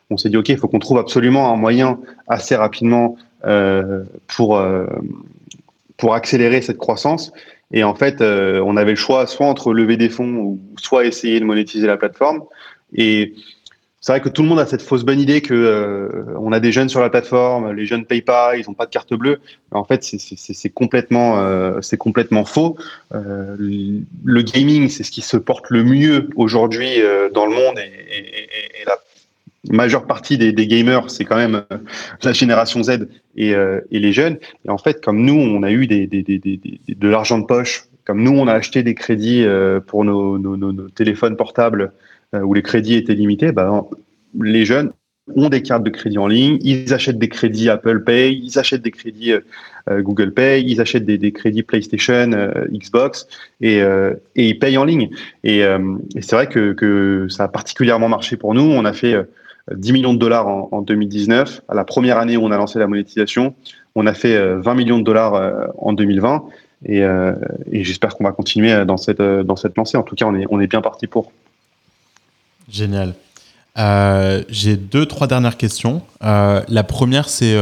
[0.09, 1.99] on s'est dit ok il faut qu'on trouve absolument un moyen
[2.29, 3.17] assez rapidement
[4.27, 4.63] pour
[5.97, 7.33] pour accélérer cette croissance
[7.73, 11.05] et en fait, euh, on avait le choix soit entre lever des fonds ou soit
[11.05, 12.43] essayer de monétiser la plateforme.
[12.93, 13.33] Et
[13.99, 16.59] c'est vrai que tout le monde a cette fausse bonne idée que euh, on a
[16.59, 19.39] des jeunes sur la plateforme, les jeunes payent pas, ils n'ont pas de carte bleue.
[19.71, 22.77] en fait, c'est complètement, euh, c'est complètement faux.
[23.11, 27.01] le gaming, c'est ce qui se porte le mieux aujourd'hui
[27.33, 28.97] dans le monde et, et, la
[29.71, 31.77] majeure partie des, gamers, c'est quand même euh,
[32.23, 34.37] la génération Z et, euh, et, les jeunes.
[34.65, 38.31] Et en fait, comme nous, on a eu des, de l'argent de poche, comme nous,
[38.31, 41.91] on a acheté des crédits euh, pour nos, téléphones portables
[42.33, 43.85] où les crédits étaient limités, bah,
[44.41, 44.91] les jeunes
[45.35, 48.81] ont des cartes de crédit en ligne, ils achètent des crédits Apple Pay, ils achètent
[48.81, 49.33] des crédits
[49.87, 52.31] Google Pay, ils achètent des, crédits PlayStation,
[52.71, 53.27] Xbox
[53.61, 53.83] et,
[54.35, 55.11] ils payent en ligne.
[55.43, 58.63] Et, et c'est vrai que, que, ça a particulièrement marché pour nous.
[58.63, 59.15] On a fait
[59.71, 61.61] 10 millions de dollars en, 2019.
[61.69, 63.55] À la première année où on a lancé la monétisation,
[63.95, 66.43] on a fait 20 euh, millions de dollars euh, en 2020.
[66.89, 67.35] Euh,
[67.71, 69.97] et, j'espère qu'on va continuer dans cette, dans cette lancée.
[69.97, 71.31] En tout cas, on est, on est bien parti pour.
[72.69, 73.13] Génial.
[74.49, 76.01] J'ai deux, trois dernières questions.
[76.21, 77.57] la première, c'est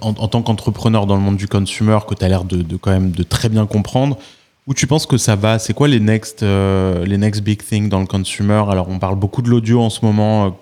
[0.00, 3.10] en, tant qu'entrepreneur dans le monde du consumer, que tu as l'air de, quand même
[3.10, 4.18] de très bien comprendre,
[4.66, 5.58] où tu penses que ça va?
[5.58, 8.64] C'est quoi les next, les next big things dans le consumer?
[8.70, 10.56] Alors, on parle beaucoup de l'audio en ce moment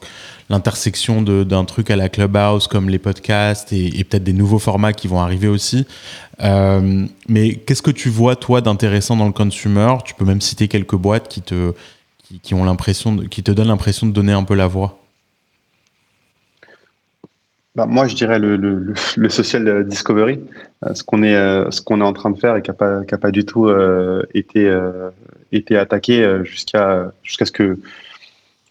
[0.50, 5.06] l'intersection d'un truc à la Clubhouse comme les podcasts et, peut-être des nouveaux formats qui
[5.06, 5.86] vont arriver aussi.
[6.42, 9.96] Euh, mais qu'est-ce que tu vois toi d'intéressant dans le consumer?
[10.04, 11.72] Tu peux même citer quelques boîtes qui te
[12.42, 14.98] qui, ont l'impression qui te donnent l'impression de donner un peu la voix.
[17.76, 20.40] Bah, moi, je dirais le, le, social discovery,
[20.84, 22.74] euh, ce qu'on est, euh, ce qu'on est en train de faire et qui n'a
[22.74, 23.70] pas, pas, du tout
[24.34, 24.72] été,
[25.52, 27.78] été attaqué jusqu'à jusqu'à ce que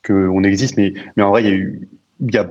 [0.05, 1.87] qu'on existe, mais, mais en vrai, il y a eu,
[2.21, 2.49] y a,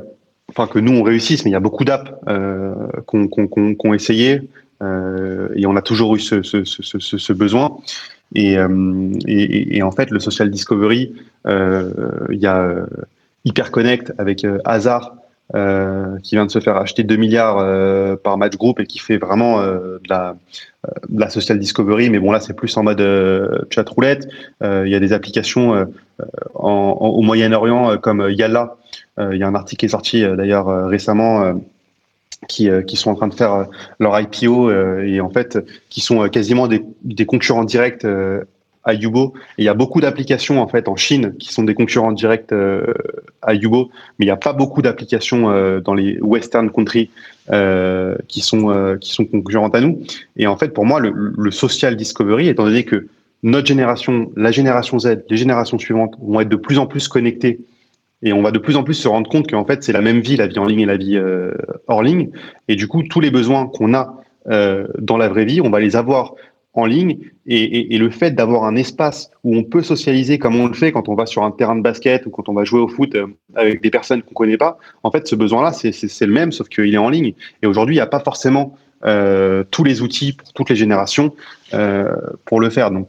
[0.48, 2.74] enfin que nous on réussisse, mais il y a beaucoup d'apps euh,
[3.06, 4.42] qu'on qu essayé
[4.82, 7.78] euh, et on a toujours eu ce, ce, ce, ce besoin.
[8.34, 11.14] Et, euh, et, et, en fait, le social discovery,
[11.46, 11.90] euh,
[12.30, 12.86] il y a
[13.44, 15.16] Hyperconnect avec Hazard
[15.54, 18.98] euh, qui vient de se faire acheter 2 milliards euh, par match group et qui
[18.98, 20.36] fait vraiment euh, de, la,
[21.08, 22.10] de, la, social discovery.
[22.10, 23.00] Mais bon, là, c'est plus en mode
[23.70, 24.28] chat roulette.
[24.62, 25.86] Il y a des applications
[26.54, 26.70] en,
[27.00, 28.76] au Moyen-Orient comme Yalla.
[29.18, 31.58] Il y a un article qui est sorti d'ailleurs récemment
[32.46, 33.68] qui, qui sont en train de faire
[33.98, 34.70] leur IPO
[35.00, 38.06] et en fait qui sont quasiment des, des concurrents directs
[38.88, 42.52] à il y a beaucoup d'applications en fait en Chine qui sont des concurrents directs
[42.52, 42.94] euh,
[43.42, 47.10] à Yubo, mais il n'y a pas beaucoup d'applications euh, dans les Western countries
[47.52, 50.00] euh, qui sont qui sont concurrentes à nous.
[50.36, 53.08] Et en fait, pour moi, le, social discovery, étant donné que
[53.42, 57.60] notre génération, la génération Z, les générations suivantes vont être de plus en plus connectées
[58.22, 60.20] et on va de plus en plus se rendre compte qu'en fait, c'est la même
[60.20, 61.20] vie, la vie en ligne et la vie
[61.86, 62.30] hors ligne.
[62.68, 64.14] Et du coup, tous les besoins qu'on a
[64.98, 66.34] dans la vraie vie, on va les avoir
[66.74, 70.74] en ligne et, le fait d'avoir un espace où on peut socialiser comme on le
[70.74, 72.88] fait quand on va sur un terrain de basket ou quand on va jouer au
[72.88, 76.52] foot euh, avec des personnes qu'on connaît pas, en fait, ce besoin-là, c'est le même,
[76.52, 77.32] sauf qu'il est en ligne.
[77.62, 81.34] Et aujourd'hui, il n'y a pas forcément euh, tous les outils pour toutes les générations
[81.74, 82.14] euh,
[82.44, 82.90] pour le faire.
[82.90, 83.08] Donc,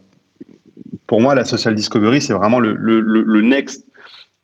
[1.06, 3.86] pour moi, la social discovery, c'est vraiment le, next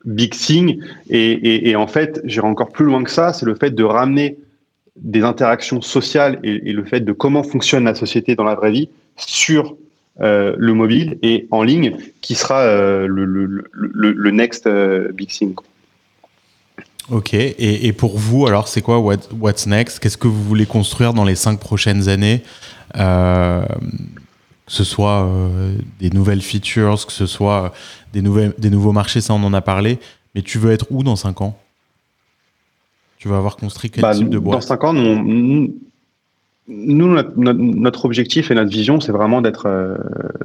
[0.05, 0.82] big thing.
[1.09, 4.38] Et, en fait, j'irai encore plus loin que ça, c'est le fait de ramener
[4.95, 8.89] des interactions sociales et, le fait de comment fonctionne la société dans la vraie vie
[9.18, 9.76] sur
[10.22, 15.30] euh, le mobile et en ligne, qui sera euh, le, le, le, next euh, big
[15.30, 15.55] thing.
[17.09, 19.99] Ok, et, et, pour vous, alors c'est quoi What's Next?
[19.99, 22.41] Qu'est-ce que vous voulez construire dans les cinq prochaines années?
[22.93, 23.61] Que
[24.68, 25.30] ce soit
[25.99, 27.74] des nouvelles features, que ce soit
[28.13, 29.99] des, nouvelles, des nouveaux marchés, ça on en a parlé,
[30.34, 31.57] mais tu veux être où dans cinq ans?
[33.20, 34.61] Tu vas avoir construit quel bah, type de boîte?
[34.61, 35.76] Dans cinq ans, nous,
[36.68, 39.95] nous, notre, objectif et notre vision, c'est vraiment d'être euh,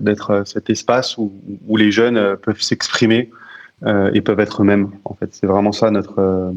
[0.01, 1.33] d'être euh, cet espace où,
[1.67, 3.31] où les jeunes euh, peuvent s'exprimer
[4.13, 4.91] et peuvent être eux-mêmes.
[5.07, 6.53] En fait, c'est vraiment ça notre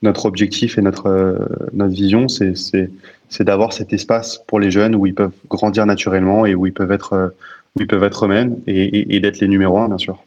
[0.00, 5.04] notre objectif et notre notre vision, c'est c'est d'avoir cet espace pour les jeunes où
[5.04, 7.34] ils peuvent grandir naturellement et où ils peuvent être
[7.76, 10.24] où ils peuvent être eux-mêmes et, et, d'être les numéros un, bien sûr.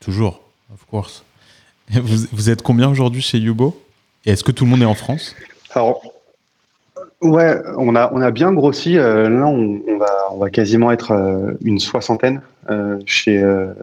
[0.00, 1.24] Toujours, of course.
[1.92, 3.82] Vous, vous êtes combien aujourd'hui chez Yubo
[4.26, 5.34] Et est-ce que tout le monde est en France?
[5.70, 6.02] Alors,
[7.20, 8.96] Ouais, on a, on a bien grossi.
[8.96, 12.40] Euh, là, on, va, on va quasiment être euh, une soixantaine
[12.70, 13.42] euh, chez,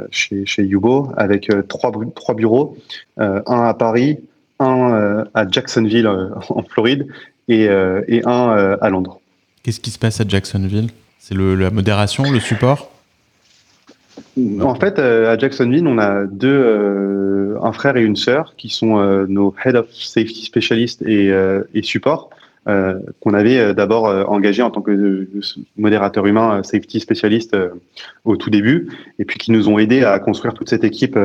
[0.10, 2.78] chez, chez Yubo, avec trois, trois bureaux,
[3.18, 4.20] un à Paris,
[4.60, 7.08] un à Jacksonville en Floride
[7.48, 9.20] et, et un à Londres.
[9.64, 10.90] Qu'est-ce qui se passe à Jacksonville?
[11.20, 12.92] C'est la modération, le support?
[14.62, 19.54] En fait, à Jacksonville, on a deux, un frère et une sœur qui sont nos
[19.66, 21.34] Head of Safety Specialists et,
[21.74, 22.30] et support.
[22.68, 25.28] Euh, qu'on avait euh, d'abord euh, engagé en tant que
[25.78, 27.56] modérateur humain, safety spécialiste
[28.24, 28.90] au tout début,
[29.20, 31.18] et puis qui nous ont aidés à construire toute cette équipe,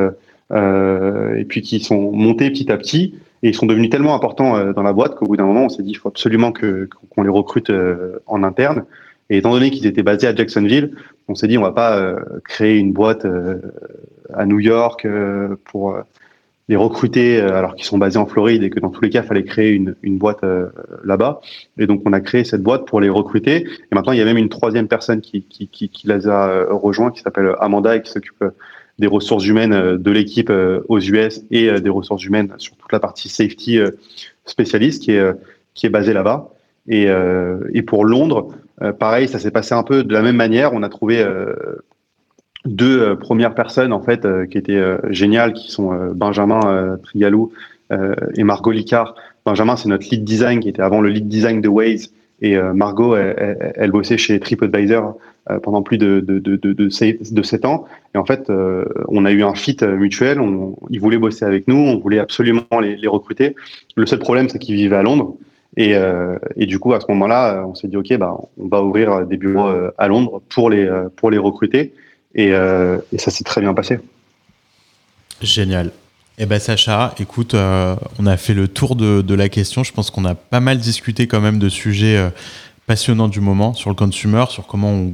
[0.53, 4.83] et puis qui sont montés petit à petit, et ils sont devenus tellement importants dans
[4.83, 7.29] la boîte qu'au bout d'un moment, on s'est dit il faut absolument que qu'on les
[7.29, 7.71] recrute
[8.27, 8.83] en interne.
[9.29, 10.91] Et étant donné qu'ils étaient basés à Jacksonville,
[11.27, 13.25] on s'est dit on va pas créer une boîte
[14.33, 15.07] à New York
[15.65, 15.95] pour
[16.71, 19.23] les recruter euh, alors qu'ils sont basés en Floride et que dans tous les cas,
[19.23, 20.69] fallait créer une, une boîte euh,
[21.03, 21.41] là-bas.
[21.77, 23.67] Et donc, on a créé cette boîte pour les recruter.
[23.67, 26.47] Et maintenant, il y a même une troisième personne qui, qui, qui, qui les a
[26.47, 28.45] euh, rejoints, qui s'appelle Amanda et qui s'occupe
[28.99, 30.51] des ressources humaines de l'équipe
[30.87, 33.79] aux US et des ressources humaines sur toute la partie safety
[34.45, 35.31] spécialiste qui est,
[35.73, 36.49] qui est basée là-bas.
[36.87, 37.07] Et,
[37.73, 38.49] et pour Londres,
[38.99, 40.73] pareil, ça s'est passé un peu de la même manière.
[40.73, 41.25] On a trouvé
[42.65, 47.51] deux euh, premières personnes en fait euh, qui étaient euh, géniales, qui sont Benjamin Trigalou
[48.35, 49.15] et Margot Licard.
[49.45, 52.13] Benjamin, c'est notre lead design qui était avant le lead design de Waze.
[52.41, 55.17] Et Margot, elle, bossait chez TripAdvisor
[55.61, 57.85] pendant plus de, de, de, de, de 7 ans.
[58.15, 58.49] Et en fait,
[59.09, 60.39] on a eu un fit mutuel.
[60.39, 61.75] On, ils voulaient bosser avec nous.
[61.75, 63.55] On voulait absolument les, les recruter.
[63.97, 65.35] Le seul problème, c'est qu'ils vivaient à Londres.
[65.75, 65.93] Et,
[66.55, 69.35] et, du coup, à ce moment-là, on s'est dit, OK, bah, on va ouvrir des
[69.35, 71.93] bureaux à Londres pour les, pour les recruter.
[72.37, 73.99] Euh, et, ça s'est très bien passé.
[75.41, 75.91] Génial.
[76.37, 79.83] Eh ben Sacha, écoute, euh, on a fait le tour de, la question.
[79.83, 82.29] Je pense qu'on a pas mal discuté quand même de sujets euh,
[82.87, 85.13] passionnants du moment sur le consumer, sur comment on,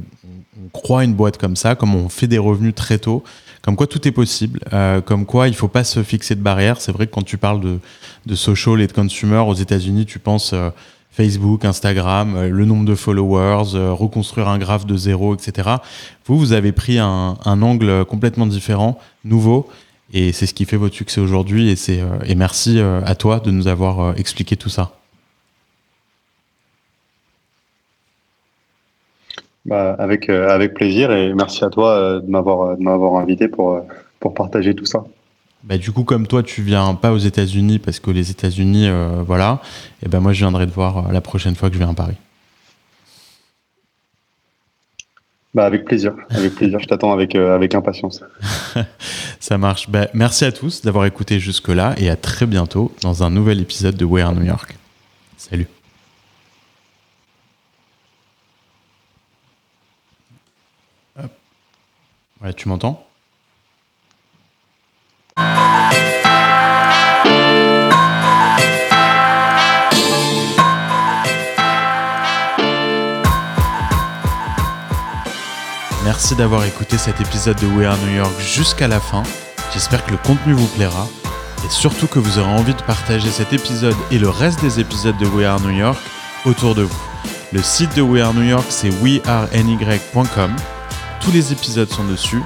[0.72, 3.24] croit une boîte comme ça, comment on fait des revenus très tôt,
[3.62, 4.60] comme quoi tout est possible,
[5.06, 6.80] comme quoi il faut pas se fixer de barrières.
[6.80, 7.78] C'est vrai que quand tu parles de,
[8.26, 10.54] de social et de consumer aux États-Unis, tu penses
[11.18, 15.68] Facebook, Instagram, euh, le nombre de followers, euh, reconstruire un graphe de zéro, etc.
[16.26, 19.68] Vous, vous avez pris un, angle complètement différent, nouveau,
[20.14, 21.70] et c'est ce qui fait votre succès aujourd'hui.
[21.70, 24.92] Et, c'est, euh, et merci à toi de nous avoir expliqué tout ça.
[29.64, 33.80] Bah, avec, avec plaisir et merci à toi de m'avoir, invité pour,
[34.20, 35.04] pour partager tout ça.
[35.68, 39.22] Bah, du coup, comme toi, tu viens pas aux États-Unis parce que les États-Unis, euh,
[39.22, 39.60] voilà.
[40.02, 41.90] Et ben bah, moi, je viendrai te voir euh, la prochaine fois que je viens
[41.90, 42.16] à Paris.
[45.52, 46.78] Bah, avec plaisir, avec plaisir.
[46.80, 48.24] je t'attends avec, euh, avec impatience.
[49.40, 49.90] Ça marche.
[49.90, 53.96] Bah, merci à tous d'avoir écouté jusque-là et à très bientôt dans un nouvel épisode
[53.96, 54.74] de Where New York.
[55.36, 55.66] Salut.
[62.40, 63.07] Ouais, tu m'entends?
[76.08, 79.22] Merci d'avoir écouté cet épisode de We Are New York jusqu'à la fin.
[79.74, 81.06] J'espère que le contenu vous plaira
[81.66, 85.18] et surtout que vous aurez envie de partager cet épisode et le reste des épisodes
[85.18, 85.98] de We Are New York
[86.46, 87.00] autour de vous.
[87.52, 90.56] Le site de We Are New York, c'est weareny.com.
[91.20, 92.42] Tous les épisodes sont dessus.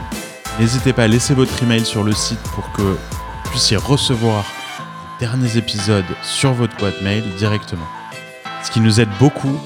[0.58, 2.98] N'hésitez pas à laisser votre email sur le site pour que vous
[3.50, 4.44] puissiez recevoir
[5.20, 7.86] les derniers épisodes sur votre boîte mail directement.
[8.64, 9.56] Ce qui nous aide beaucoup,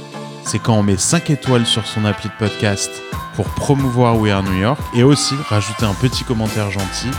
[0.44, 2.90] c'est quand on met 5 étoiles sur son appli de podcast
[3.36, 7.10] pour promouvoir We Are New York et aussi rajouter un petit commentaire gentil.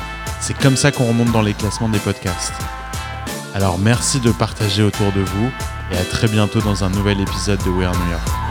[0.42, 2.54] C'est comme ça qu'on remonte dans les classements des podcasts.
[3.54, 5.50] Alors merci de partager autour de vous
[5.92, 8.47] et à très bientôt dans un nouvel épisode de We Are New York.